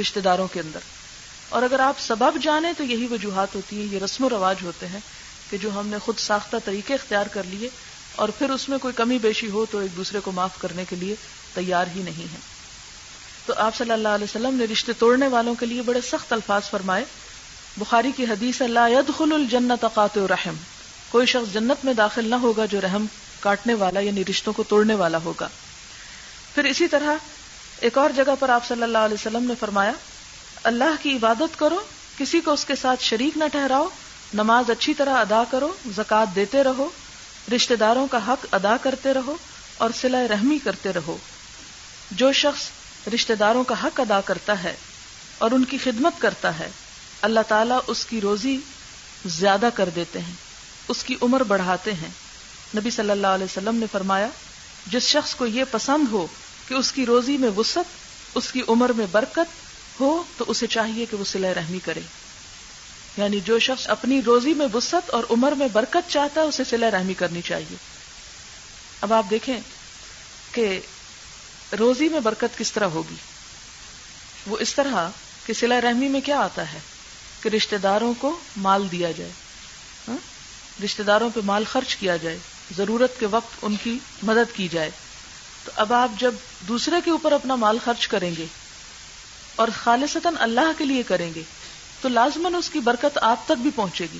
رشتے 0.00 0.20
داروں 0.20 0.48
کے 0.48 0.60
اندر۔ 0.60 0.78
اور 1.48 1.62
اگر 1.62 1.80
آپ 1.80 2.00
سبب 2.00 2.42
جانیں 2.42 2.72
تو 2.76 2.84
یہی 2.84 3.06
وجوہات 3.10 3.54
ہوتی 3.54 3.76
ہیں، 3.76 3.94
یہ 3.94 3.98
رسم 3.98 4.24
و 4.24 4.30
رواج 4.30 4.56
ہوتے 4.62 4.86
ہیں 4.86 5.00
کہ 5.50 5.56
جو 5.56 5.80
ہم 5.80 5.86
نے 5.86 5.98
خود 5.98 6.18
ساختہ 6.18 6.56
طریقے 6.64 6.94
اختیار 6.94 7.26
کر 7.26 7.42
لیے 7.50 7.68
اور 8.16 8.28
پھر 8.28 8.50
اس 8.50 8.68
میں 8.68 8.78
کوئی 8.78 8.94
کمی 8.94 9.18
بیشی 9.18 9.50
ہو 9.50 9.66
تو 9.70 9.78
ایک 9.78 9.96
دوسرے 9.96 10.20
کو 10.20 10.32
معاف 10.32 10.58
کرنے 10.58 10.84
کے 10.90 10.96
لیے 10.96 11.14
تیار 11.54 11.86
ہی 11.96 12.02
نہیں 12.02 12.32
ہے 12.32 12.38
تو 13.46 13.52
آپ 13.56 13.76
صلی 13.76 13.90
اللہ 13.90 14.08
علیہ 14.08 14.24
وسلم 14.24 14.54
نے 14.54 14.64
رشتے 14.64 14.92
توڑنے 14.92 15.28
والوں 15.28 15.54
کے 15.54 15.66
لیے 15.66 15.82
بڑے 15.82 16.00
سخت 16.00 16.32
الفاظ 16.32 16.62
فرمائے۔ 16.70 17.04
بخاری 17.76 18.12
کی 18.16 18.24
حدیث 18.24 18.62
اللہ 18.62 18.88
يدخل 18.88 19.32
الجنت 19.32 19.86
قاطع 19.94 20.20
رحم۔ 20.30 20.54
کوئی 21.12 21.26
شخص 21.26 21.52
جنت 21.52 21.84
میں 21.84 21.94
داخل 21.94 22.30
نہ 22.30 22.34
ہوگا 22.34 22.66
جو 22.66 22.80
رحم 22.80 23.06
کاٹنے 23.40 23.74
والا 23.74 24.00
یعنی 24.00 24.24
رشتوں 24.24 24.52
کو 24.52 24.62
توڑنے 24.62 24.94
والا 24.94 25.18
ہوگا۔ 25.24 25.48
پھر 26.54 26.64
اسی 26.64 26.88
طرح 26.88 27.14
ایک 27.80 27.98
اور 27.98 28.10
جگہ 28.16 28.34
پر 28.40 28.48
آپ 28.48 28.66
صلی 28.68 28.82
اللہ 28.82 28.98
علیہ 28.98 29.14
وسلم 29.14 29.44
نے 29.44 29.54
فرمایا، 29.60 29.92
اللہ 30.62 31.02
کی 31.02 31.16
عبادت 31.16 31.58
کرو، 31.58 31.80
کسی 32.18 32.40
کو 32.40 32.52
اس 32.52 32.64
کے 32.64 32.74
ساتھ 32.76 33.02
شریک 33.02 33.36
نہ 33.36 33.44
ٹھہراؤ، 33.52 33.88
نماز 34.34 34.70
اچھی 34.70 34.94
طرح 34.94 35.14
ادا 35.14 35.42
کرو 35.50 35.72
زکات 35.96 36.34
دیتے 36.34 36.64
رہو، 36.64 36.88
رشتہ 37.56 37.74
داروں 37.74 38.06
کا 38.06 38.18
حق 38.28 38.46
ادا 38.52 38.76
کرتے 38.82 39.14
رہو 39.14 39.36
اور 39.78 39.90
سلا 40.00 40.18
رحمی 40.30 40.58
کرتے 40.58 40.92
رہو۔ 40.92 41.16
جو 42.10 42.32
شخص 42.32 42.62
رشتہ 43.14 43.32
داروں 43.32 43.64
کا 43.64 43.74
حق 43.84 44.00
ادا 44.00 44.20
کرتا 44.20 44.62
ہے 44.62 44.76
اور 45.38 45.50
ان 45.50 45.64
کی 45.64 45.78
خدمت 45.78 46.12
کرتا 46.18 46.58
ہے، 46.58 46.68
اللہ 47.22 47.40
تعالیٰ 47.48 47.80
اس 47.86 48.04
کی 48.04 48.20
روزی 48.20 48.58
زیادہ 49.26 49.68
کر 49.74 49.88
دیتے 49.88 50.20
ہیں۔ 50.20 50.51
اس 50.88 51.04
کی 51.04 51.16
عمر 51.22 51.42
بڑھاتے 51.42 51.92
ہیں۔ 51.92 52.08
نبی 52.76 52.90
صلی 52.90 53.10
اللہ 53.10 53.26
علیہ 53.26 53.44
وسلم 53.44 53.76
نے 53.76 53.86
فرمایا، 53.92 54.28
جس 54.86 55.02
شخص 55.02 55.34
کو 55.34 55.46
یہ 55.46 55.64
پسند 55.70 56.12
ہو 56.12 56.26
کہ 56.68 56.74
اس 56.74 56.92
کی 56.92 57.06
روزی 57.06 57.36
میں 57.36 57.50
وسط 57.56 58.02
اس 58.34 58.52
کی 58.52 58.62
عمر 58.68 58.92
میں 58.92 59.06
برکت 59.12 59.62
ہو، 60.00 60.22
تو 60.36 60.44
اسے 60.48 60.66
چاہیے 60.66 61.06
کہ 61.10 61.16
وہ 61.16 61.24
سلح 61.24 61.48
رحمی 61.54 61.78
کرے۔ 61.78 62.00
یعنی 63.16 63.40
جو 63.40 63.58
شخص 63.58 63.88
اپنی 63.88 64.22
روزی 64.22 64.54
میں 64.54 64.66
وسط 64.74 65.10
اور 65.10 65.24
عمر 65.30 65.52
میں 65.52 65.68
برکت 65.72 66.10
چاہتا 66.10 66.40
ہے، 66.40 66.46
اسے 66.46 66.64
سلح 66.64 66.90
رحمی 66.90 67.14
کرنی 67.14 67.42
چاہیے۔ 67.42 67.76
اب 69.00 69.12
آپ 69.12 69.24
دیکھیں 69.30 69.60
کہ 70.52 70.80
روزی 71.78 72.08
میں 72.08 72.20
برکت 72.20 72.58
کس 72.58 72.72
طرح 72.72 72.84
ہوگی۔ 72.84 73.14
وہ 74.46 74.56
اس 74.60 74.74
طرح 74.74 75.08
کہ 75.46 75.52
سلا 75.52 75.80
رحمی 75.80 76.08
میں 76.08 76.20
کیا 76.20 76.38
آتا 76.38 76.72
ہے؟ 76.72 76.78
کہ 77.42 77.48
رشتہ 77.48 77.76
داروں 77.76 78.14
کو 78.18 78.40
مال 78.56 78.92
دیا 78.92 79.10
جائے۔ 79.10 79.30
رشتہ 80.84 81.02
داروں 81.02 81.30
پہ 81.34 81.40
مال 81.44 81.64
خرچ 81.72 81.96
کیا 81.96 82.16
جائے، 82.16 82.38
ضرورت 82.76 83.20
کے 83.20 83.26
وقت 83.26 83.58
ان 83.62 83.76
کی 83.82 83.98
مدد 84.22 84.56
کی 84.56 84.68
جائے۔ 84.68 84.90
تو 85.64 85.72
اب 85.76 85.92
آپ 85.92 86.20
جب 86.20 86.34
دوسرے 86.68 86.96
کے 87.04 87.10
اوپر 87.10 87.32
اپنا 87.32 87.54
مال 87.54 87.78
خرچ 87.84 88.08
کریں 88.08 88.30
گے 88.38 88.46
اور 89.56 89.68
خالصتاً 89.82 90.34
اللہ 90.38 90.72
کے 90.78 90.84
لیے 90.84 91.02
کریں 91.02 91.34
گے، 91.34 91.42
تو 92.00 92.08
لازمن 92.08 92.54
اس 92.54 92.70
کی 92.70 92.80
برکت 92.80 93.18
آپ 93.22 93.44
تک 93.44 93.62
بھی 93.62 93.70
پہنچے 93.74 94.06
گی 94.12 94.18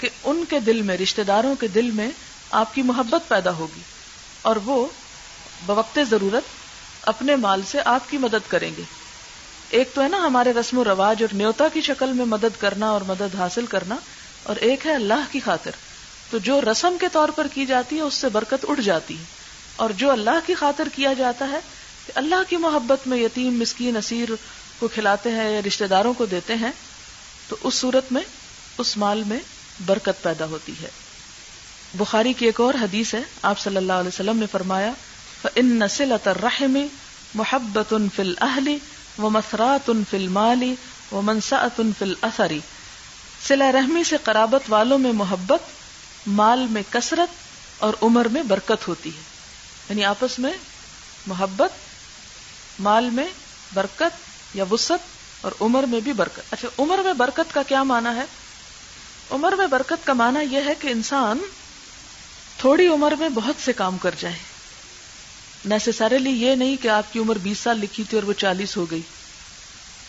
کہ 0.00 0.08
ان 0.24 0.44
کے 0.48 0.60
دل 0.60 0.82
میں، 0.82 0.96
رشتہ 0.96 1.22
داروں 1.22 1.54
کے 1.54 1.68
دل 1.68 1.90
میں 1.90 2.10
آپ 2.50 2.74
کی 2.74 2.82
محبت 2.82 3.28
پیدا 3.28 3.50
ہوگی 3.50 3.80
اور 4.42 4.56
وہ 4.64 4.86
بوقت 5.66 5.98
ضرورت 6.10 6.42
اپنے 7.08 7.36
مال 7.36 7.62
سے 7.70 7.78
آپ 7.84 8.10
کی 8.10 8.18
مدد 8.18 8.50
کریں 8.50 8.70
گے۔ 8.78 8.82
ایک 9.70 9.94
تو 9.94 10.02
ہے 10.02 10.08
نا 10.08 10.16
ہمارے 10.16 10.52
رسم 10.52 10.78
و 10.78 10.84
رواج 10.84 11.22
اور 11.22 11.34
نیوتا 11.34 11.68
کی 11.72 11.80
شکل 11.80 12.12
میں 12.12 12.24
مدد 12.24 12.60
کرنا 12.60 12.90
اور 12.90 13.00
مدد 13.00 13.34
حاصل 13.34 13.66
کرنا 13.66 13.96
اور 14.42 14.56
ایک 14.56 14.86
ہے 14.86 14.94
اللہ 14.94 15.32
کی 15.32 15.40
خاطر۔ 15.40 15.70
تو 16.30 16.38
جو 16.38 16.60
رسم 16.60 16.96
کے 17.00 17.06
طور 17.12 17.28
پر 17.28 17.46
کی 17.54 17.66
جاتی 17.66 17.96
ہے، 17.96 18.00
اس 18.00 18.14
سے 18.14 18.28
برکت 18.28 18.66
اٹھ 18.68 18.80
جاتی 18.80 19.18
ہے۔ 19.18 19.24
اور 19.76 19.90
جو 19.90 20.10
اللہ 20.10 20.46
کی 20.46 20.54
خاطر 20.54 20.88
کیا 20.94 21.12
جاتا 21.12 21.48
ہے، 21.50 21.58
کہ 22.06 22.12
اللہ 22.14 22.42
کی 22.48 22.56
محبت 22.56 23.06
میں 23.06 23.18
یتیم، 23.18 23.60
مسکین، 23.60 23.96
اسیر 23.96 24.28
کو 24.78 24.88
کھلاتے 24.88 25.30
ہیں 25.30 25.50
یا 25.50 25.60
رشتے 25.66 25.86
داروں 25.86 26.14
کو 26.14 26.26
دیتے 26.26 26.54
ہیں، 26.54 26.72
تو 27.48 27.56
اس 27.62 27.74
صورت 27.74 28.12
میں، 28.12 28.22
اس 28.78 28.96
مال 28.96 29.22
میں 29.26 29.38
برکت 29.86 30.22
پیدا 30.22 30.44
ہوتی 30.44 30.72
ہے۔ 30.82 30.88
بخاری 31.94 32.32
کی 32.32 32.46
ایک 32.46 32.60
اور 32.60 32.74
حدیث 32.74 33.14
ہے، 33.14 33.22
آپ 33.42 33.58
صلی 33.58 33.76
اللہ 33.76 33.92
علیہ 33.92 34.08
وسلم 34.08 34.38
نے 34.38 34.46
فرمایا 34.52 34.92
ان 35.54 35.66
نسل 35.66 36.12
رحم 36.26 36.78
محبت 37.34 37.92
ان 37.92 38.08
فل 38.16 38.34
اہلی 38.40 38.78
و 39.18 39.30
مسرات 39.30 39.90
ان 39.90 40.02
فل 40.10 40.28
مالی 40.28 40.74
و 41.12 41.22
منساط 41.22 41.80
ان 41.80 41.90
فل 41.98 42.14
اثری 42.20 42.60
سلا 43.48 43.72
رحمی 43.72 44.04
سے 44.04 44.16
قرابت 44.24 44.62
والوں 44.68 44.98
میں 44.98 45.12
محبت، 45.12 45.60
مال 46.26 46.66
میں 46.70 46.82
کثرت 46.90 47.28
اور 47.78 47.94
عمر 48.02 48.24
میں 48.24 48.42
برکت 48.42 48.88
ہوتی 48.88 49.10
ہے۔ 49.16 49.22
یعنی 49.90 50.04
آپس 50.04 50.38
میں 50.38 50.52
محبت، 51.26 51.70
مال 52.80 53.10
میں 53.10 53.26
برکت 53.74 54.16
یا 54.54 54.64
وسط 54.70 55.06
اور 55.40 55.52
عمر 55.60 55.82
میں 55.82 56.00
بھی 56.00 56.12
برکت۔ 56.12 56.40
اچھا 56.50 56.68
عمر 56.78 56.98
میں 56.98 57.12
برکت 57.12 57.54
کا 57.54 57.62
کیا 57.62 57.82
مانا 57.82 58.14
ہے؟ 58.14 58.24
عمر 59.30 59.52
میں 59.52 59.66
برکت 59.66 60.06
کا 60.06 60.12
مانا 60.12 60.40
یہ 60.40 60.60
ہے 60.66 60.74
کہ 60.80 60.88
انسان 60.88 61.38
تھوڑی 62.58 62.86
عمر 62.86 63.12
میں 63.18 63.28
بہت 63.28 63.54
سے 63.64 63.72
کام 63.72 63.98
کر 63.98 64.14
جائے۔ 64.18 64.38
نیسسریلی 65.64 66.30
یہ 66.30 66.54
نہیں 66.54 66.76
کہ 66.82 66.88
آپ 66.88 67.12
کی 67.12 67.18
عمر 67.18 67.38
بیس 67.38 67.58
سال 67.58 67.78
لکھی 67.78 68.04
تھی 68.04 68.18
اور 68.18 68.24
وہ 68.24 68.32
چالیس 68.32 68.76
ہو 68.76 68.90
گئی۔ 68.90 69.00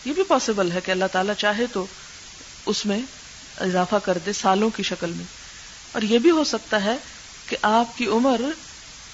یہ 0.04 0.12
بھی 0.12 0.22
پاسبل 0.22 0.72
ہے 0.72 0.80
کہ 0.80 0.90
اللہ 0.90 1.04
تعالیٰ 1.12 1.34
چاہے 1.34 1.64
تو 1.72 1.86
اس 2.66 2.86
میں 2.86 3.00
اضافہ 3.60 3.96
کر 4.04 4.18
دے 4.26 4.32
سالوں 4.32 4.70
کی 4.70 4.82
شکل 4.82 5.12
میں۔ 5.16 5.24
اور 5.92 6.02
یہ 6.02 6.18
بھی 6.18 6.30
ہو 6.30 6.44
سکتا 6.44 6.84
ہے 6.84 6.96
کہ 7.48 7.56
آپ 7.62 7.98
کی 7.98 8.06
عمر 8.06 8.40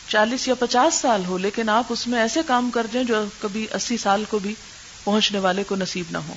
چالیس 0.08 0.48
یا 0.48 0.54
پچاس 0.54 0.94
سال 0.94 1.24
ہو، 1.24 1.38
لیکن 1.38 1.68
آپ 1.68 1.84
اس 1.88 2.06
میں 2.06 2.20
ایسے 2.20 2.40
کام 2.46 2.70
کر 2.70 2.86
جائیں 2.92 3.06
جو 3.06 3.24
کبھی 3.40 3.66
اسی 3.74 3.96
سال 3.96 4.24
کو 4.28 4.38
بھی 4.38 4.54
پہنچنے 5.04 5.38
والے 5.38 5.64
کو 5.64 5.76
نصیب 5.76 6.04
نہ 6.10 6.18
ہو۔ 6.18 6.34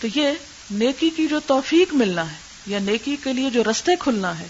تو 0.00 0.08
یہ 0.14 0.30
نیکی 0.70 1.10
کی 1.10 1.26
جو 1.26 1.40
توفیق 1.46 1.94
ملنا 1.94 2.30
ہے 2.30 2.36
یا 2.66 2.78
نیکی 2.78 3.16
کے 3.24 3.32
لیے 3.32 3.50
جو 3.50 3.62
رستے 3.70 3.92
کھلنا 4.00 4.38
ہے، 4.38 4.46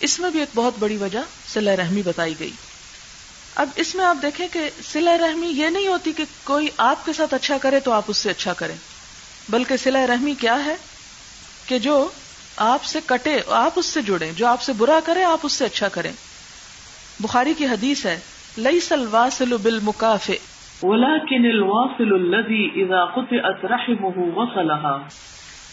اس 0.00 0.18
میں 0.18 0.30
بھی 0.30 0.40
ایک 0.40 0.48
بہت 0.54 0.74
بڑی 0.78 0.96
وجہ 0.96 1.18
سلح 1.52 1.76
رحمی 1.76 2.02
بتائی 2.02 2.34
گئی۔ 2.40 2.50
اب 3.54 3.68
اس 3.76 3.94
میں 3.94 4.04
آپ 4.04 4.16
دیکھیں 4.22 4.48
کہ 4.52 4.70
سلح 4.92 5.18
رحمی 5.18 5.46
یہ 5.46 5.66
نہیں 5.66 5.86
ہوتی 5.86 6.12
کہ 6.12 6.24
کوئی 6.44 6.68
آپ 6.76 7.06
کے 7.06 7.12
ساتھ 7.12 7.34
اچھا 7.34 7.58
کرے 7.58 7.80
تو 7.80 7.92
آپ 7.92 8.04
اس 8.08 8.16
سے 8.16 8.30
اچھا 8.30 8.52
کریں، 8.52 8.76
بلکہ 9.48 9.76
سلح 9.76 10.06
رحمی 10.06 10.34
کیا 10.34 10.64
ہے؟ 10.64 10.76
کہ 11.68 11.78
جو 11.78 12.08
آپ 12.56 12.84
سے 12.84 12.98
کٹے 13.06 13.40
آپ 13.46 13.72
اس 13.76 13.86
سے 13.86 14.02
جڑیں 14.02 14.32
جو 14.32 14.46
آپ 14.46 14.62
سے 14.62 14.72
برا 14.72 15.00
کرے 15.04 15.22
آپ 15.24 15.38
اس 15.42 15.52
سے 15.52 15.64
اچھا 15.64 15.88
کریں۔ 15.88 16.12
بخاری 17.20 17.54
کی 17.54 17.66
حدیث 17.66 18.06
ہے 18.06 18.20
لئی 18.58 18.80
سلواسل 18.80 19.56
بل 19.62 19.78
مقاف 19.82 20.30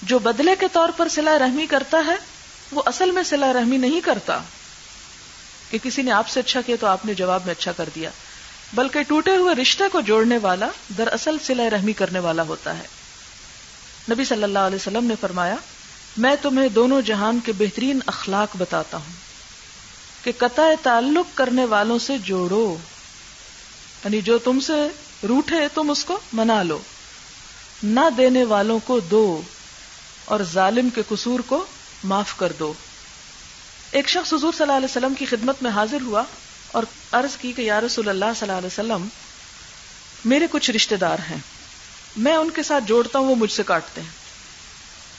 جو 0.02 0.20
بدلے 0.20 0.56
کے 0.60 0.66
طور 0.72 0.90
پر 0.98 1.08
سلا 1.08 1.40
رحمی 1.40 1.66
کرتا 1.66 2.04
ہے 2.08 2.16
وہ 2.72 2.82
اصل 2.86 3.12
میں 3.12 3.24
سلا 3.24 3.54
رحمی 3.54 3.78
نہیں 3.78 4.02
کرتا۔ 4.02 4.40
کہ 5.72 5.78
کسی 5.84 6.02
نے 6.02 6.12
آپ 6.12 6.28
سے 6.28 6.40
اچھا 6.40 6.62
کیا 6.62 6.76
تو 6.80 6.88
آپ 6.88 7.06
نے 7.06 7.14
جواب 7.14 7.42
میں 7.46 7.52
اچھا 7.52 7.72
کر 7.72 7.90
دیا۔ 7.96 8.10
بلکہ 8.74 9.04
ٹوٹے 9.04 9.36
ہوئے 9.36 9.56
رشتے 9.56 9.84
کو 9.92 10.02
جوڑنے 10.02 10.38
والا 10.38 10.68
دراصل 10.98 11.38
سلا 11.42 11.70
رحمی 11.70 11.94
کرنے 11.94 12.20
والا 12.20 12.42
ہوتا 12.42 12.78
ہے۔ 12.78 12.88
نبی 14.12 14.26
صلی 14.26 14.44
اللہ 14.44 14.60
علیہ 14.60 14.76
وسلم 14.76 15.06
نے 15.06 15.14
فرمایا 15.22 15.56
میں 16.18 16.36
تمہیں 16.42 16.70
دونوں 16.70 17.02
جہان 17.02 17.40
کے 17.46 17.52
بہترین 17.52 18.00
اخلاق 18.06 18.56
بتاتا 18.58 18.98
ہوں 18.98 19.14
کہ 20.24 20.32
قطع 20.38 20.64
تعلق 20.84 21.38
کرنے 21.38 21.66
والوں 21.66 22.00
سے 22.00 22.18
جوڑو 22.18 22.78
یعنی 24.06 24.22
جو 24.22 24.38
تم 24.38 24.60
سے 24.60 24.74
روٹے 25.28 25.56
تم 25.74 25.90
اس 25.90 26.06
کو 26.06 26.20
منا 26.34 26.64
لو۔ 26.64 26.80
نہ 27.84 28.00
دینے 28.18 28.44
والوں 28.44 28.80
کو 28.86 29.00
دو 29.00 29.42
اور 30.26 30.40
ظالم 30.54 30.90
کے 30.90 31.02
قصور 31.08 31.40
کو 31.40 31.66
معاف 32.04 32.38
کر 32.38 32.52
دو۔ 32.60 32.74
ایک 33.92 34.10
شخص 34.10 34.34
حضور 34.34 34.54
صلی 34.54 34.62
اللہ 34.62 34.74
علیہ 34.74 34.88
وسلم 34.90 35.14
کی 35.14 35.26
خدمت 35.26 35.64
میں 35.64 35.72
حاضر 35.72 36.02
ہوا 36.02 36.24
اور 36.72 36.84
عرض 37.12 37.38
کی 37.38 37.52
کہ 37.52 37.62
یا 37.62 37.82
رسول 37.82 38.10
اللہ 38.10 38.26
صلی 38.26 38.50
اللہ 38.50 38.58
علیہ 38.58 38.68
وسلم، 38.68 39.08
میرے 40.26 40.48
کچھ 40.52 40.72
رشتے 40.72 40.96
دار 40.96 41.18
ہیں، 41.30 41.38
میں 42.18 42.36
ان 42.36 42.50
کے 42.50 42.64
ساتھ 42.64 42.84
جوڑتا 42.84 43.20
ہوں، 43.20 43.26
وہ 43.26 43.36
مجھ 43.36 43.52
سے 43.52 43.64
کاٹتے 43.64 44.02
ہیں۔ 44.02 44.25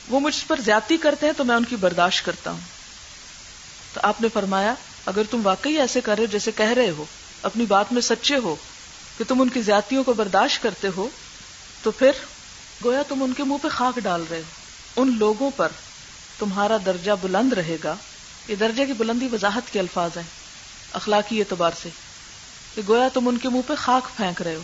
وہ 0.09 0.21
مجھ 0.21 0.45
پر 0.47 0.61
زیادتی 0.61 0.97
کرتے 0.97 1.27
ہیں 1.27 1.33
تو 1.37 1.45
میں 1.45 1.57
ان 1.57 1.64
کی 1.64 1.77
برداشت 1.77 2.25
کرتا 2.25 2.51
ہوں۔ 2.51 2.61
تو 3.95 4.01
آپ 4.03 4.21
نے 4.21 4.29
فرمایا، 4.33 4.75
اگر 5.07 5.23
تم 5.31 5.40
واقعی 5.45 5.79
ایسے 5.79 6.01
کر 6.01 6.19
رہے 6.19 6.27
جیسے 6.27 6.51
کہہ 6.53 6.73
رہے 6.73 6.90
ہو، 6.90 7.05
اپنی 7.42 7.66
بات 7.66 7.92
میں 7.92 8.03
سچے 8.03 8.37
ہو 8.37 8.57
کہ 9.19 9.25
تم 9.29 9.40
ان 9.40 9.49
کی 9.49 9.62
زیادتیوں 9.62 10.05
کو 10.05 10.12
برداشت 10.12 10.62
کرتے 10.62 10.88
ہو، 10.97 11.09
تو 11.83 11.90
پھر 11.90 12.11
گویا 12.85 13.03
تم 13.09 13.23
ان 13.23 13.33
کے 13.33 13.45
منہ 13.45 13.57
پہ 13.62 13.69
خاک 13.69 13.99
ڈال 13.99 14.25
رہے 14.31 14.38
ہو۔ 14.38 15.03
ان 15.03 15.19
لوگوں 15.19 15.51
پر 15.57 15.69
تمہارا 16.38 16.77
درجہ 16.87 17.12
بلند 17.21 17.53
رہے 17.53 17.77
گا۔ 17.85 17.95
یہ 18.49 18.55
درجے 18.55 18.87
کی 18.87 18.92
بلندی 18.92 19.29
وضاحت 19.33 19.73
کے 19.73 19.79
الفاظ 19.81 20.11
ہیں، 20.16 20.25
اخلاقی 20.92 21.40
اعتبار 21.40 21.71
سے۔ 21.83 21.88
کہ 22.75 22.83
گویا 22.88 23.09
تم 23.14 23.29
ان 23.29 23.38
کے 23.38 23.49
منہ 23.49 23.61
پہ 23.66 23.75
خاک 23.79 24.16
پھینک 24.16 24.42
رہے 24.42 24.55
ہو۔ 24.55 24.62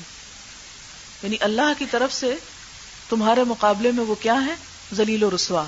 یعنی 1.23 1.37
اللہ 1.41 1.73
کی 1.79 1.87
طرف 1.91 2.13
سے 2.13 2.35
تمہارے 3.09 3.45
مقابلے 3.45 3.93
میں 3.93 4.05
وہ 4.05 4.15
کیا 4.15 4.45
ہے 4.47 4.55
زلیل 4.93 5.23
و 5.23 5.31
رسوا۔ 5.31 5.65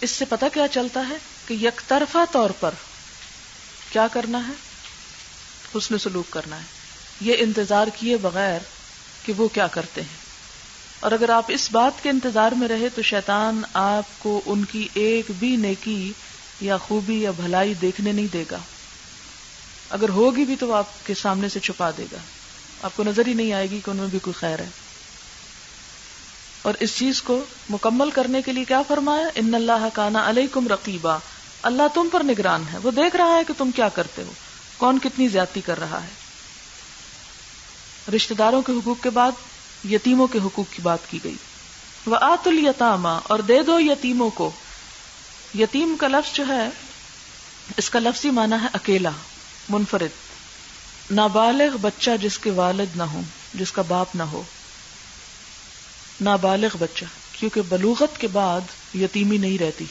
اس 0.00 0.10
سے 0.10 0.24
پتا 0.24 0.48
کیا 0.48 0.68
چلتا 0.68 1.08
ہے 1.08 1.16
کہ 1.46 1.54
یک 1.54 1.80
طرفہ 1.88 2.18
طور 2.32 2.50
پر 2.50 2.70
کیا 3.92 4.06
کرنا 4.12 4.48
ہے؟ 4.48 4.52
حسن 5.78 5.98
سلوک 5.98 6.30
کرنا 6.30 6.56
ہے۔ 6.56 6.64
یہ 7.20 7.34
انتظار 7.38 7.86
کیے 7.98 8.16
بغیر 8.16 8.58
کہ 9.26 9.32
وہ 9.36 9.48
کیا 9.48 9.66
کرتے 9.66 10.00
ہیں۔ 10.00 10.16
اور 11.00 11.12
اگر 11.12 11.28
آپ 11.28 11.44
اس 11.48 11.68
بات 11.72 12.02
کے 12.02 12.10
انتظار 12.10 12.52
میں 12.52 12.68
رہے 12.68 12.88
تو 12.88 13.02
شیطان 13.02 13.62
آپ 13.74 14.04
کو 14.18 14.40
ان 14.46 14.64
کی 14.64 14.88
ایک 14.94 15.26
بھی 15.38 15.56
نیکی 15.56 16.12
یا 16.60 16.76
خوبی 16.76 17.22
یا 17.22 17.30
بھلائی 17.30 17.74
دیکھنے 17.74 18.12
نہیں 18.12 18.32
دے 18.32 18.44
گا۔ 18.50 18.58
اگر 19.90 20.08
ہوگی 20.08 20.44
بھی 20.44 20.56
تو 20.56 20.68
وہ 20.68 20.76
آپ 20.76 21.06
کے 21.06 21.14
سامنے 21.14 21.48
سے 21.48 21.60
چھپا 21.60 21.90
دے 21.98 22.06
گا۔ 22.12 22.18
آپ 22.82 22.96
کو 22.96 23.02
نظر 23.02 23.26
ہی 23.26 23.34
نہیں 23.34 23.52
آئے 23.52 23.70
گی 23.70 23.80
کہ 23.84 23.90
ان 23.90 23.96
میں 23.96 24.06
بھی 24.06 24.18
کوئی 24.18 24.34
خیر 24.34 24.58
ہے۔ 24.58 24.68
اور 26.66 26.74
اس 26.80 26.96
چیز 26.96 27.22
کو 27.22 27.44
مکمل 27.70 28.10
کرنے 28.10 28.42
کے 28.42 28.52
لیے 28.52 28.64
کیا 28.64 28.82
فرمایا؟ 28.88 29.28
ان 29.34 29.54
اللہ 29.54 29.88
کانا 29.92 30.28
علیہ 30.28 30.46
کم 30.52 30.68
رقیبہ 30.68 31.18
اللہ 31.62 31.82
تم 31.94 32.08
پر 32.12 32.22
نگران 32.24 32.64
ہے۔ 32.72 32.78
وہ 32.82 32.90
دیکھ 32.90 33.16
رہا 33.16 33.36
ہے 33.36 33.44
کہ 33.48 33.54
تم 33.58 33.70
کیا 33.70 33.88
کرتے 33.88 34.22
ہو۔ 34.22 34.32
کون 34.76 34.98
کتنی 34.98 35.28
زیادتی 35.28 35.60
کر 35.60 35.80
رہا 35.80 36.02
ہے۔ 36.04 36.08
رشتے 38.16 38.34
داروں 38.34 38.62
کے 38.62 38.72
حقوق 38.72 39.02
کے 39.02 39.10
بعد، 39.10 39.30
یتیموں 39.90 40.26
کے 40.26 40.38
حقوق 40.44 40.76
کی 40.76 40.82
بات 40.82 40.98
کی 41.10 41.18
گئی۔ 41.24 41.34
وہ 42.06 42.16
آت 42.20 42.48
التامہ 42.48 43.20
اور 43.22 43.38
دے 43.38 43.62
دو 43.62 43.80
یتیموں 43.80 44.30
کو۔ 44.30 44.50
یتیم 45.58 45.96
کا 46.00 46.08
لفظ 46.08 46.36
جو 46.36 46.44
ہے، 46.48 46.68
اس 47.76 47.90
کا 47.90 47.98
لفظی 47.98 48.30
مانا 48.30 48.62
ہے 48.62 48.68
اکیلا، 48.72 49.10
منفرد۔ 49.68 50.26
نابالغ 51.10 51.76
بچہ 51.80 52.10
جس 52.22 52.38
کے 52.38 52.50
والد 52.50 52.96
نہ 52.96 53.02
ہو 53.02 53.20
جس 53.54 53.72
کا 53.72 53.82
باپ 53.82 54.16
نہ 54.16 54.22
ہو۔ 54.22 54.42
نابالغ 56.20 56.76
بچہ، 56.78 57.04
کیونکہ 57.32 57.62
بلوغت 57.68 58.20
کے 58.20 58.28
بعد 58.28 58.60
یتیمی 58.94 59.36
نہیں 59.36 59.58
رہتی۔ 59.58 59.84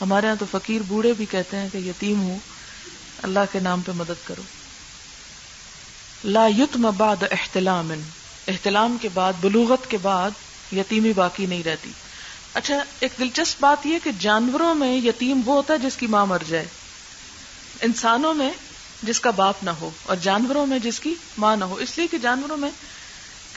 ہمارے 0.00 0.26
یہاں 0.26 0.36
تو 0.36 0.46
فقیر 0.50 0.80
بوڑھے 0.88 1.12
بھی 1.12 1.26
کہتے 1.26 1.56
ہیں 1.56 1.68
کہ 1.72 1.78
یتیم 1.78 2.20
ہوں، 2.20 2.38
اللہ 3.22 3.40
کے 3.52 3.60
نام 3.60 3.80
پہ 3.80 3.92
مدد 3.94 4.26
کرو۔ 4.26 4.42
لا 6.24 6.46
یتم 6.58 6.90
بعد 6.96 7.22
احتلام 7.30 7.92
احتلام 8.48 8.96
کے 9.00 9.08
بعد، 9.14 9.32
بلوغت 9.40 9.90
کے 9.90 9.96
بعد 10.02 10.30
یتیمی 10.72 11.12
باقی 11.12 11.46
نہیں 11.46 11.62
رہتی۔ 11.62 11.90
اچھا 12.54 12.84
ایک 13.00 13.12
دلچسپ 13.18 13.60
بات 13.60 13.86
یہ 13.86 13.98
کہ 14.04 14.10
جانوروں 14.18 14.74
میں 14.74 14.96
یتیم 14.96 15.40
وہ 15.44 15.54
ہوتا 15.54 15.74
ہے 15.74 15.78
جس 15.78 15.96
کی 15.96 16.06
ماں 16.06 16.26
مر 16.26 16.38
جائے۔ 16.48 16.64
انسانوں 17.80 18.34
میں 18.34 18.50
جس 19.02 19.20
کا 19.20 19.30
باپ 19.30 19.54
نہ 19.62 19.70
ہو 19.70 19.90
اور 20.02 20.16
جانوروں 20.16 20.66
میں 20.66 20.78
جس 20.78 21.00
کی 21.00 21.14
ماں 21.38 21.56
نہ 21.56 21.64
ہو۔ 21.64 21.74
اس 21.74 21.98
لیے 21.98 22.06
کہ 22.06 22.18
جانوروں 22.18 22.56
میں 22.56 22.70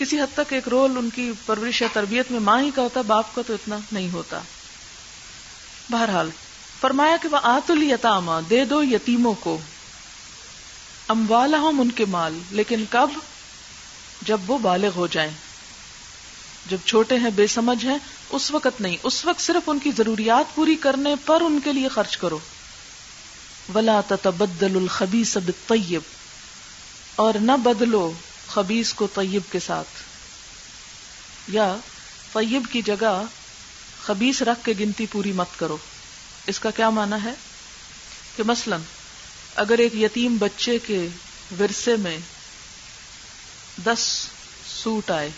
کسی 0.02 0.22
حد 0.22 0.34
تک 0.34 0.54
ایک 0.54 0.68
رول 0.68 0.98
ان 0.98 1.10
کی 1.10 1.32
پرورش 1.46 1.82
یا 1.82 1.88
تربیت 1.94 2.32
میں 2.32 2.40
ماں 2.40 2.62
ہی 2.62 2.72
کا 2.76 2.82
ہوتا، 2.82 3.02
باپ 3.02 3.36
کا 3.36 3.42
تو 3.48 3.54
اتنا 3.54 3.78
نہیں 3.92 4.10
ہوتا۔ 4.14 4.40
بہرحال، 5.90 6.30
فرمایا 6.82 7.18
کہ 7.22 7.28
وہ 7.28 7.38
آت 7.44 7.72
التامہ 7.72 8.32
دے 8.50 8.66
دو 8.66 8.84
یتیموں 8.84 9.34
کو۔ 9.40 9.58
اموالہم 11.08 11.82
ان 11.82 11.90
کے 11.90 12.06
مال، 12.06 12.40
لیکن 12.52 12.84
کب؟ 12.90 13.10
جب 14.22 14.38
وہ 14.48 14.58
بالغ 14.58 14.90
ہو 14.96 15.08
جائیں۔ 15.08 15.32
جب 16.66 16.78
چھوٹے 16.86 17.18
ہیں، 17.18 17.30
بے 17.30 17.48
سمجھ 17.48 17.86
ہیں، 17.86 17.98
اس 18.30 18.52
وقت 18.52 18.82
نہیں۔ 18.82 18.98
اس 19.04 19.26
وقت 19.26 19.42
صرف 19.42 19.70
ان 19.70 19.80
کی 19.80 19.92
ضروریات 19.98 20.56
پوری 20.56 20.76
کرنے 20.76 21.16
پر 21.26 21.42
ان 21.42 21.60
کے 21.64 21.74
لیے 21.74 21.88
خرچ 21.88 22.18
کرو۔ 22.18 22.40
ولا 23.76 24.02
تتبدل 24.08 24.76
الخبیث 24.76 25.38
بالطیب 25.38 26.02
اور 27.16 27.34
نہ 27.34 27.52
بدلو۔ 27.52 28.12
خبیص 28.48 28.94
کو 28.94 29.08
طیب 29.16 29.52
کے 29.52 29.60
ساتھ 29.60 30.02
یا 31.48 31.76
طیب 32.34 32.64
کی 32.72 32.82
جگہ 32.82 33.24
خبیص 34.02 34.42
رکھ 34.42 34.66
کے 34.66 34.74
گنتی 34.80 35.06
پوری 35.06 35.32
مت 35.32 35.60
کرو۔ 35.60 35.78
اس 36.48 36.60
کا 36.60 36.72
کیا 36.72 36.90
مانا 36.90 37.24
ہے؟ 37.24 37.34
کہ 38.36 38.44
مثلا 38.44 38.78
اگر 39.56 39.78
ایک 39.78 39.96
یتیم 39.96 40.38
بچے 40.38 40.80
کے 40.80 41.08
ورثے 41.60 41.96
میں 41.96 42.18
دس 43.86 44.28
سوٹ 44.84 45.12
آئے، 45.12 45.30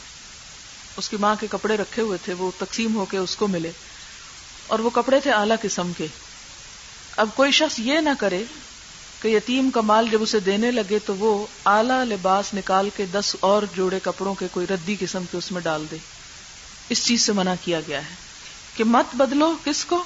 اس 0.98 1.10
کی 1.10 1.18
ماں 1.18 1.36
کے 1.40 1.48
کپڑے 1.52 1.78
رکھے 1.78 2.02
ہوئے 2.02 2.18
تھے، 2.26 2.34
وہ 2.34 2.52
تقسیم 2.60 2.96
ہو 2.96 3.06
کے 3.06 3.18
اس 3.18 3.36
کو 3.36 3.48
ملے 3.48 3.72
اور 4.68 4.80
وہ 4.80 4.90
کپڑے 4.90 5.20
تھے 5.20 5.32
اعلی 5.32 5.54
قسم 5.62 5.94
کے۔ 5.98 6.08
اب 7.18 7.30
کوئی 7.36 7.52
شخص 7.52 7.80
یہ 7.80 8.00
نہ 8.00 8.10
کرے 8.20 8.44
کہ 9.24 9.28
یتیم 9.28 9.70
کا 9.70 9.82
مال 9.82 10.08
جب 10.12 10.22
اسے 10.22 10.40
دینے 10.40 10.72
لگے 10.72 11.00
تو 11.00 11.16
وہ 11.16 11.46
اعلی 11.66 12.16
لباس 12.16 12.54
نکال 12.54 12.90
کے 12.96 13.06
دس 13.06 13.36
اور 13.40 13.64
جوڑے 13.76 14.00
کپڑوں 14.04 14.36
کے 14.36 14.48
کوئی 14.52 14.68
ردی 14.70 14.96
قسم 15.00 15.24
کے 15.32 15.38
اس 15.38 15.52
میں 15.52 15.62
ڈال 15.62 15.86
دے۔ 15.92 15.98
اس 16.90 17.06
چیز 17.06 17.22
سے 17.22 17.32
منع 17.32 17.54
کیا 17.64 17.80
گیا 17.88 18.06
ہے 18.10 18.16
کہ 18.76 18.84
مت 18.84 19.16
بدلو 19.16 19.54
کس 19.64 19.86
کو؟ 19.86 20.04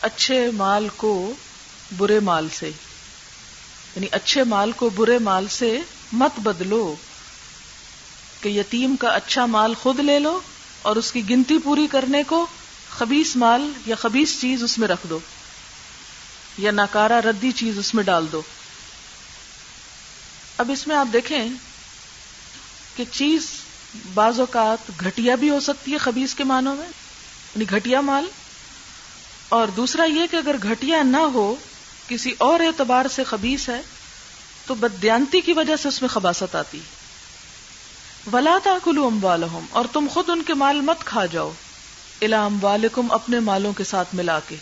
اچھے 0.00 0.50
مال 0.50 0.88
کو 0.96 1.32
برے 1.96 2.20
مال 2.20 2.48
سے۔ 2.58 2.66
یعنی 3.96 4.06
اچھے 4.10 4.44
مال 4.44 4.72
کو 4.72 4.90
برے 4.94 5.18
مال 5.18 5.46
سے 5.50 5.78
مت 6.12 6.40
بدلو۔ 6.40 6.94
کہ 8.40 8.48
یتیم 8.48 8.96
کا 8.96 9.08
اچھا 9.08 9.46
مال 9.46 9.74
خود 9.82 10.00
لے 10.00 10.18
لو 10.18 10.40
اور 10.82 10.96
اس 10.96 11.12
کی 11.12 11.28
گنتی 11.30 11.58
پوری 11.58 11.86
کرنے 11.86 12.22
کو 12.22 12.46
خبیس 12.90 13.36
مال 13.36 13.72
یا 13.86 13.94
خبیس 13.94 14.40
چیز 14.40 14.62
اس 14.62 14.78
میں 14.78 14.88
رکھ 14.88 15.06
دو۔ 15.10 15.18
یا 16.58 16.70
ناکارا 16.70 17.20
ردی 17.20 17.52
چیز 17.52 17.78
اس 17.78 17.94
میں 17.94 18.04
ڈال 18.04 18.26
دو۔ 18.32 18.42
اب 20.58 20.70
اس 20.72 20.86
میں 20.86 20.96
آپ 20.96 21.06
دیکھیں 21.12 21.48
کہ 22.96 23.04
چیز 23.10 23.46
بعض 24.14 24.40
اوقات 24.40 24.90
گھٹیا 25.00 25.34
بھی 25.34 25.50
ہو 25.50 25.60
سکتی 25.60 25.92
ہے 25.92 25.98
خبیز 25.98 26.34
کے 26.34 26.44
معنوں 26.44 26.76
میں 26.76 26.86
یعنی 26.86 27.64
گھٹیا 27.70 28.00
مال۔ 28.00 28.24
اور 29.48 29.68
دوسرا 29.68 30.04
یہ 30.04 30.26
کہ 30.30 30.36
اگر 30.36 30.56
گھٹیا 30.62 31.02
نہ 31.02 31.16
ہو، 31.16 31.54
کسی 32.08 32.34
اور 32.38 32.60
اعتبار 32.60 33.06
سے 33.14 33.24
خبیص 33.24 33.68
ہے، 33.68 33.80
تو 34.66 34.74
بدیانتی 34.74 35.40
کی 35.40 35.52
وجہ 35.52 35.76
سے 35.76 35.88
اس 35.88 36.02
میں 36.02 36.08
خباست 36.08 36.54
آتی۔ 36.54 36.80
ولا 38.32 38.58
کلو 38.84 39.06
ام 39.06 39.66
اور 39.70 39.84
تم 39.92 40.06
خود 40.14 40.30
ان 40.30 40.42
کے 40.42 40.54
مال 40.54 40.80
مت 40.80 41.04
کھا 41.04 41.26
جاؤ۔ 41.26 41.52
الا 42.22 42.48
والم 42.60 43.12
اپنے 43.12 43.40
مالوں 43.40 43.72
کے 43.72 43.84
ساتھ 43.84 44.14
ملا 44.14 44.40
کے۔ 44.48 44.56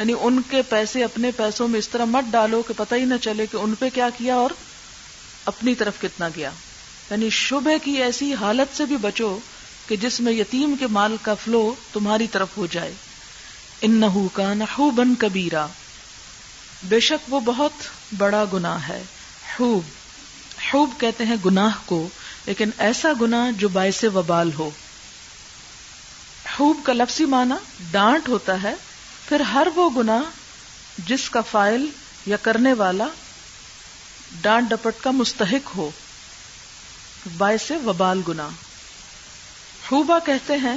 یعنی 0.00 0.14
ان 0.20 0.42
کے 0.50 0.62
پیسے 0.62 1.04
اپنے 1.04 1.30
پیسوں 1.30 1.68
میں 1.68 1.78
اس 1.78 1.88
طرح 1.88 2.04
مت 2.04 2.24
ڈالو 2.30 2.62
کہ 2.62 2.74
پتہ 2.76 2.94
ہی 2.94 3.04
نہ 3.04 3.14
چلے 3.16 3.46
کہ 3.46 3.56
ان 3.56 3.74
پہ 3.74 3.88
کیا 3.94 4.08
کیا 4.18 4.34
اور 4.34 4.50
اپنی 5.46 5.74
طرف 5.74 6.00
کتنا 6.00 6.28
گیا۔ 6.36 6.50
یعنی 7.10 7.30
شبہ 7.30 7.84
کی 7.84 7.90
ایسی 7.90 8.34
حالت 8.34 8.76
سے 8.76 8.84
بھی 8.84 8.96
بچو 8.96 9.38
کہ 9.88 9.96
جس 9.96 10.20
میں 10.20 10.32
یتیم 10.32 10.74
کے 10.80 10.86
مال 10.86 11.16
کا 11.22 11.34
فلو 11.34 11.74
تمہاری 11.92 12.26
طرف 12.26 12.48
ہو 12.56 12.66
جائے۔ 12.66 12.92
ان 13.80 14.28
کا 14.32 14.54
نحو 14.54 14.90
بن 14.90 15.14
کبیرا۔ 15.14 15.66
بے 16.84 17.00
شک 17.00 17.34
وہ 17.34 17.40
بہت 17.40 17.72
بڑا 18.18 18.44
گنا 18.52 18.88
ہے۔ 18.88 19.02
خوب 19.56 19.82
خوب 20.70 20.90
کہتے 20.98 21.24
ہیں 21.24 21.36
گناہ 21.44 21.70
کو، 21.86 22.08
لیکن 22.46 22.70
ایسا 22.78 23.08
گنا 23.20 23.50
جو 23.58 23.68
باعث 23.68 24.04
وبال 24.14 24.50
ہو۔ 24.58 24.70
خوب 26.56 26.80
کا 26.84 26.92
لفظی 26.92 27.24
معنی 27.24 27.54
ڈانٹ 27.90 28.28
ہوتا 28.28 28.62
ہے 28.62 28.74
پھر 29.30 29.40
ہر 29.40 29.68
وہ 29.74 29.90
گنا 29.90 30.22
جس 30.98 31.30
کا 31.30 31.40
فائل 31.40 31.86
یا 32.26 32.36
کرنے 32.36 32.72
والا 32.72 33.06
ڈانٹ 34.40 34.70
ڈپٹ 34.70 34.94
کا 35.00 35.10
مستحق 35.10 35.76
ہو، 35.76 35.90
باعث 37.38 37.72
وبال 37.84 38.20
گنا 38.28 38.48
خوبا 39.88 40.18
کہتے 40.18 40.56
ہیں، 40.56 40.76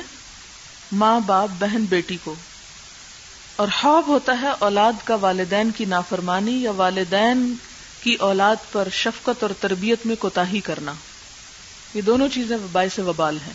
ماں 0.91 1.19
باپ 1.19 1.49
بہن 1.59 1.85
بیٹی 1.85 2.17
کو۔ 2.23 2.35
اور 3.55 3.67
خواب 3.81 4.07
ہوتا 4.07 4.41
ہے 4.41 4.47
اولاد 4.59 4.93
کا 5.03 5.15
والدین 5.15 5.71
کی 5.71 5.85
نافرمانی 5.85 6.63
یا 6.63 6.71
والدین 6.71 7.53
کی 8.03 8.13
اولاد 8.13 8.55
پر 8.71 8.87
شفقت 8.91 9.43
اور 9.43 9.51
تربیت 9.59 10.05
میں 10.05 10.15
کوتا 10.15 10.43
کرنا۔ 10.63 10.93
یہ 11.93 12.01
دونوں 12.01 12.27
چیزیں 12.27 12.57
باعث 12.71 12.99
وبال 12.99 13.37
ہیں۔ 13.47 13.53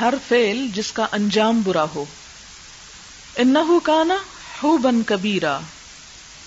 ہر 0.00 0.14
فیل 0.28 0.68
جس 0.74 0.92
کا 0.92 1.06
انجام 1.12 1.62
برا 1.64 1.84
ہو۔ 1.94 2.04
انہو 3.36 3.80
کانا 3.80 4.16
ہو 4.62 4.76
بن 4.76 5.02
کبیرا۔ 5.02 5.58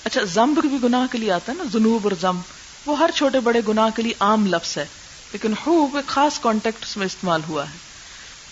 اچھا 0.04 0.22
زمب 0.24 0.62
بھی 0.62 0.78
گناہ 0.84 1.08
کے 1.12 1.18
لیے 1.18 1.32
آتا 1.32 1.52
ہے 1.52 1.58
نا 1.58 1.64
جنوب 1.74 2.00
اور 2.04 2.12
زمب 2.22 2.42
وہ 2.86 3.00
ہر 3.00 3.10
چھوٹے 3.16 3.40
بڑے 3.40 3.62
گناہ 3.68 3.90
کے 3.96 4.02
لیے 4.02 4.14
عام 4.20 4.46
لفظ 4.46 4.78
ہے، 4.78 4.86
لیکن 5.32 5.54
خوب 5.64 5.96
ایک 5.96 6.08
خاص 6.08 6.40
کانٹیکٹ 6.40 6.98
میں 6.98 7.06
استعمال 7.06 7.42
ہوا 7.50 7.64
ہے۔ 7.64 7.78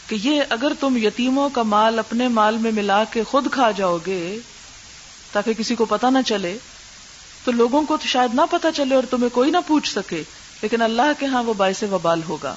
کہ 0.07 0.17
یہ 0.23 0.43
اگر 0.49 0.71
تم 0.79 0.97
یتیموں 0.97 1.49
کا 1.49 1.63
مال 1.63 1.99
اپنے 1.99 2.27
مال 2.27 2.57
میں 2.57 2.71
ملا 2.71 3.03
کے 3.03 3.23
خود 3.23 3.47
کھا 3.51 3.71
جاؤ 3.71 3.97
گے، 4.05 4.37
تاکہ 5.31 5.53
کسی 5.53 5.75
کو 5.75 5.85
پتا 5.85 6.09
نہ 6.09 6.17
چلے، 6.25 6.57
تو 7.45 7.51
لوگوں 7.51 7.81
کو 7.81 7.97
تو 7.97 8.07
شاید 8.07 8.35
نہ 8.35 8.41
پتا 8.51 8.71
چلے 8.71 8.95
اور 8.95 9.03
تمہیں 9.09 9.29
کوئی 9.29 9.51
نہ 9.51 9.57
پوچھ 9.67 9.91
سکے، 9.91 10.23
لیکن 10.61 10.81
اللہ 10.81 11.11
کے 11.19 11.25
ہاں 11.25 11.43
وہ 11.43 11.53
باعث 11.53 11.83
وبال 11.91 12.21
ہوگا۔ 12.29 12.55